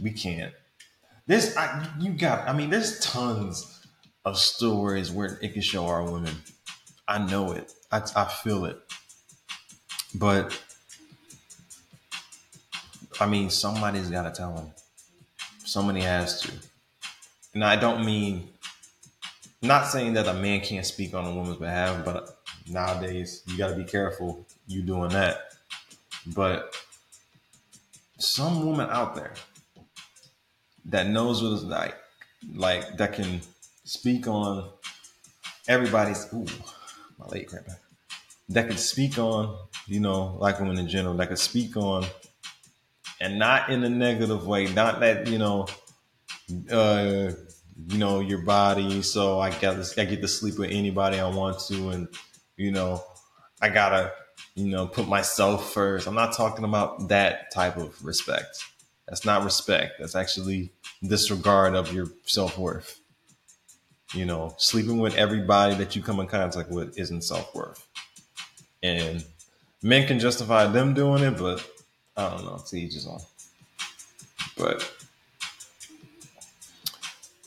we 0.03 0.11
can't. 0.11 0.53
This 1.29 1.57
I, 1.57 1.89
you 2.01 2.15
got. 2.15 2.49
I 2.49 2.53
mean, 2.53 2.71
there's 2.71 2.99
tons 2.99 3.87
of 4.25 4.37
stories 4.37 5.09
where 5.09 5.39
it 5.41 5.53
can 5.53 5.63
show 5.63 5.87
our 5.87 6.03
women. 6.03 6.35
I 7.07 7.25
know 7.25 7.53
it. 7.53 7.75
I, 7.91 8.03
I 8.17 8.25
feel 8.25 8.65
it. 8.67 8.79
But 10.15 10.59
I 13.21 13.27
mean, 13.27 13.51
somebody's 13.51 14.11
got 14.11 14.23
to 14.23 14.31
tell 14.31 14.55
them. 14.55 14.71
Somebody 15.65 16.01
has 16.01 16.41
to. 16.43 16.53
And 17.55 17.65
I 17.65 17.77
don't 17.77 18.05
mean, 18.05 18.49
not 19.63 19.87
saying 19.87 20.13
that 20.15 20.27
a 20.27 20.35
man 20.35 20.61
can't 20.61 20.87
speak 20.87 21.15
on 21.15 21.25
a 21.25 21.35
woman's 21.35 21.57
behalf, 21.57 22.05
but 22.05 22.39
nowadays 22.71 23.43
you 23.47 23.59
got 23.59 23.69
to 23.69 23.77
be 23.77 23.85
careful 23.85 24.47
you 24.67 24.83
doing 24.83 25.11
that. 25.11 25.53
But 26.27 26.75
some 28.19 28.65
woman 28.65 28.89
out 28.91 29.15
there 29.15 29.35
that 30.87 31.09
knows 31.09 31.43
what 31.43 31.53
it's 31.53 31.63
like, 31.63 31.97
like 32.55 32.97
that 32.99 33.15
can 33.15 33.41
speak 33.85 34.27
on 34.27 34.69
everybody's. 35.67 36.33
Ooh, 36.33 36.47
my 37.19 37.27
late 37.27 37.49
cramping. 37.49 37.75
That 38.51 38.69
could 38.69 38.79
speak 38.79 39.19
on, 39.19 39.57
you 39.87 40.01
know, 40.01 40.37
like 40.39 40.59
women 40.59 40.79
in 40.79 40.89
general. 40.89 41.15
That 41.15 41.29
could 41.29 41.39
speak 41.39 41.77
on 41.77 42.07
and 43.21 43.39
not 43.39 43.71
in 43.71 43.85
a 43.85 43.89
negative 43.89 44.47
way. 44.47 44.67
Not 44.73 45.01
that 45.01 45.27
you 45.27 45.39
know, 45.39 45.67
uh, 46.71 47.33
you 47.89 47.99
know 47.99 48.21
your 48.21 48.43
body. 48.43 49.03
So 49.03 49.41
I 49.41 49.51
got 49.51 49.77
this. 49.77 49.97
I 49.99 50.05
get 50.05 50.21
to 50.23 50.29
sleep 50.29 50.59
with 50.59 50.71
anybody 50.71 51.19
I 51.19 51.29
want 51.29 51.61
to, 51.69 51.91
and 51.91 52.09
you 52.57 52.71
know, 52.71 53.03
I 53.61 53.69
gotta 53.69 54.13
you 54.55 54.69
know 54.69 54.87
put 54.87 55.09
myself 55.09 55.73
first. 55.73 56.07
I'm 56.07 56.15
not 56.15 56.35
talking 56.35 56.65
about 56.65 57.09
that 57.09 57.53
type 57.53 57.77
of 57.77 58.05
respect. 58.05 58.65
That's 59.07 59.25
not 59.25 59.45
respect. 59.45 59.95
That's 59.99 60.15
actually 60.15 60.73
disregard 61.03 61.75
of 61.75 61.93
your 61.93 62.09
self 62.25 62.59
worth. 62.59 63.01
You 64.15 64.25
know, 64.25 64.55
sleeping 64.57 64.99
with 64.99 65.17
everybody 65.17 65.75
that 65.75 65.95
you 65.95 66.03
come 66.03 66.19
in 66.21 66.27
contact 66.27 66.71
with 66.71 66.99
isn't 66.99 67.23
self 67.23 67.55
worth. 67.55 67.87
And 68.83 69.25
men 69.83 70.07
can 70.07 70.19
justify 70.19 70.67
them 70.67 70.95
doing 70.95 71.23
it, 71.23 71.37
but 71.37 71.67
I 72.17 72.31
don't 72.31 72.45
know. 72.45 72.63
To 72.67 72.77
each 72.79 72.95
his 72.95 73.07
own. 73.07 73.21
But 74.57 74.91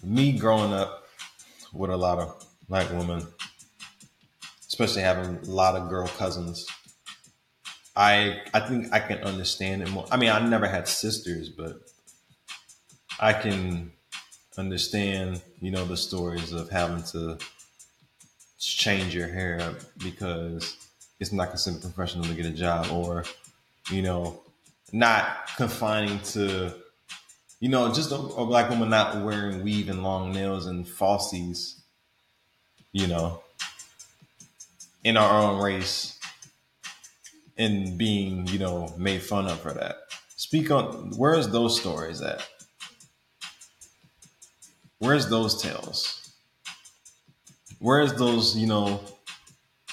me 0.03 0.31
growing 0.33 0.73
up 0.73 1.07
with 1.73 1.89
a 1.89 1.97
lot 1.97 2.19
of 2.19 2.45
black 2.69 2.89
women, 2.91 3.25
especially 4.67 5.01
having 5.01 5.37
a 5.37 5.51
lot 5.51 5.75
of 5.75 5.89
girl 5.89 6.07
cousins, 6.07 6.65
I 7.95 8.41
I 8.53 8.61
think 8.61 8.93
I 8.93 8.99
can 8.99 9.19
understand 9.19 9.81
it 9.81 9.89
more. 9.89 10.05
I 10.11 10.17
mean, 10.17 10.29
I 10.29 10.39
never 10.47 10.67
had 10.67 10.87
sisters, 10.87 11.49
but 11.49 11.81
I 13.19 13.33
can 13.33 13.91
understand, 14.57 15.41
you 15.61 15.71
know, 15.71 15.85
the 15.85 15.97
stories 15.97 16.51
of 16.51 16.69
having 16.69 17.03
to 17.03 17.37
change 18.59 19.15
your 19.15 19.27
hair 19.27 19.75
because 19.97 20.75
it's 21.19 21.31
not 21.31 21.49
considered 21.49 21.81
professional 21.81 22.25
to 22.25 22.33
get 22.33 22.45
a 22.45 22.51
job 22.51 22.91
or, 22.91 23.23
you 23.89 24.01
know, 24.01 24.41
not 24.91 25.47
confining 25.55 26.19
to, 26.19 26.73
you 27.59 27.69
know, 27.69 27.93
just 27.93 28.11
a, 28.11 28.15
a 28.15 28.45
black 28.45 28.69
woman 28.69 28.89
not 28.89 29.23
wearing 29.23 29.63
weave 29.63 29.89
and 29.89 30.03
long 30.03 30.33
nails 30.33 30.65
and 30.65 30.85
falsies, 30.85 31.79
you 32.91 33.07
know, 33.07 33.41
in 35.03 35.17
our 35.17 35.41
own 35.41 35.61
race 35.61 36.19
and 37.57 37.97
being, 37.97 38.47
you 38.47 38.59
know, 38.59 38.93
made 38.97 39.21
fun 39.21 39.47
of 39.47 39.59
for 39.59 39.71
that. 39.73 39.97
Speak 40.35 40.71
on 40.71 41.11
where's 41.15 41.49
those 41.49 41.79
stories 41.79 42.21
at? 42.21 42.45
Where's 45.01 45.27
those 45.29 45.59
tales? 45.59 46.31
Where's 47.79 48.13
those, 48.13 48.55
you 48.55 48.67
know, 48.67 49.01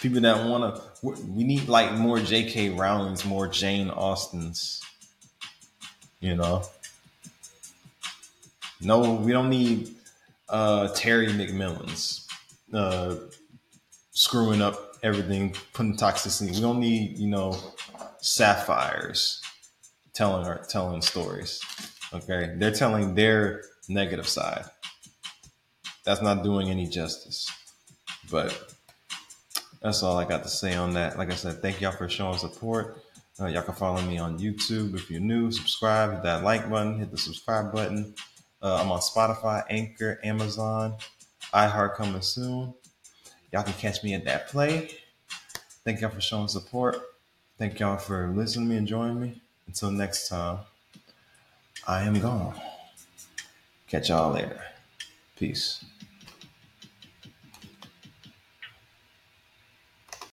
people 0.03 0.21
that 0.21 0.47
want 0.47 0.77
to? 0.77 0.83
We 1.03 1.45
need 1.45 1.67
like 1.67 1.95
more 1.95 2.19
J.K. 2.19 2.71
Rowling's, 2.71 3.25
more 3.25 3.49
Jane 3.49 3.89
Austen's, 3.89 4.83
you 6.21 6.37
know. 6.37 6.63
No, 8.83 9.15
we 9.15 9.33
don't 9.33 9.49
need 9.49 9.95
uh, 10.51 10.89
Terry 10.89 11.29
McMillan's 11.29 12.29
uh, 12.75 13.15
screwing 14.11 14.61
up 14.61 14.99
everything, 15.03 15.55
putting 15.73 15.97
toxicity. 15.97 16.55
We 16.55 16.61
don't 16.61 16.81
need, 16.81 17.17
you 17.17 17.29
know, 17.29 17.57
sapphires 18.21 19.41
telling 20.13 20.55
telling 20.69 21.01
stories. 21.01 21.63
Okay, 22.13 22.53
they're 22.59 22.75
telling 22.75 23.15
their 23.15 23.63
negative 23.89 24.29
side. 24.29 24.67
That's 26.09 26.23
not 26.23 26.43
doing 26.43 26.71
any 26.71 26.87
justice. 26.87 27.53
But 28.31 28.75
that's 29.83 30.03
all 30.03 30.17
I 30.17 30.25
got 30.25 30.43
to 30.43 30.49
say 30.49 30.75
on 30.75 30.95
that. 30.95 31.19
Like 31.19 31.31
I 31.31 31.35
said, 31.35 31.61
thank 31.61 31.83
y'all 31.83 31.93
for 31.93 32.09
showing 32.09 32.39
support. 32.39 33.03
Uh, 33.39 33.45
y'all 33.45 33.61
can 33.61 33.75
follow 33.75 34.01
me 34.01 34.17
on 34.17 34.39
YouTube 34.39 34.95
if 34.95 35.11
you're 35.11 35.21
new. 35.21 35.53
Subscribe, 35.53 36.13
hit 36.13 36.23
that 36.23 36.43
like 36.43 36.71
button, 36.71 36.99
hit 36.99 37.11
the 37.11 37.19
subscribe 37.19 37.75
button. 37.75 38.15
Uh, 38.63 38.77
I'm 38.77 38.91
on 38.91 39.01
Spotify, 39.01 39.63
Anchor, 39.69 40.19
Amazon, 40.25 40.95
iHeart 41.53 41.97
coming 41.97 42.23
soon. 42.23 42.73
Y'all 43.53 43.63
can 43.63 43.75
catch 43.75 44.03
me 44.03 44.15
at 44.15 44.25
that 44.25 44.49
play. 44.49 44.89
Thank 45.85 46.01
y'all 46.01 46.09
for 46.09 46.23
showing 46.23 46.49
support. 46.49 47.03
Thank 47.59 47.81
y'all 47.81 47.99
for 47.99 48.33
listening 48.35 48.69
to 48.69 48.71
me 48.73 48.79
and 48.79 48.89
joining 48.89 49.21
me. 49.21 49.43
Until 49.67 49.91
next 49.91 50.31
time, 50.31 50.61
I 51.87 52.05
am 52.05 52.19
gone. 52.19 52.59
Catch 53.89 54.09
y'all 54.09 54.33
later. 54.33 54.63
Peace. 55.37 55.85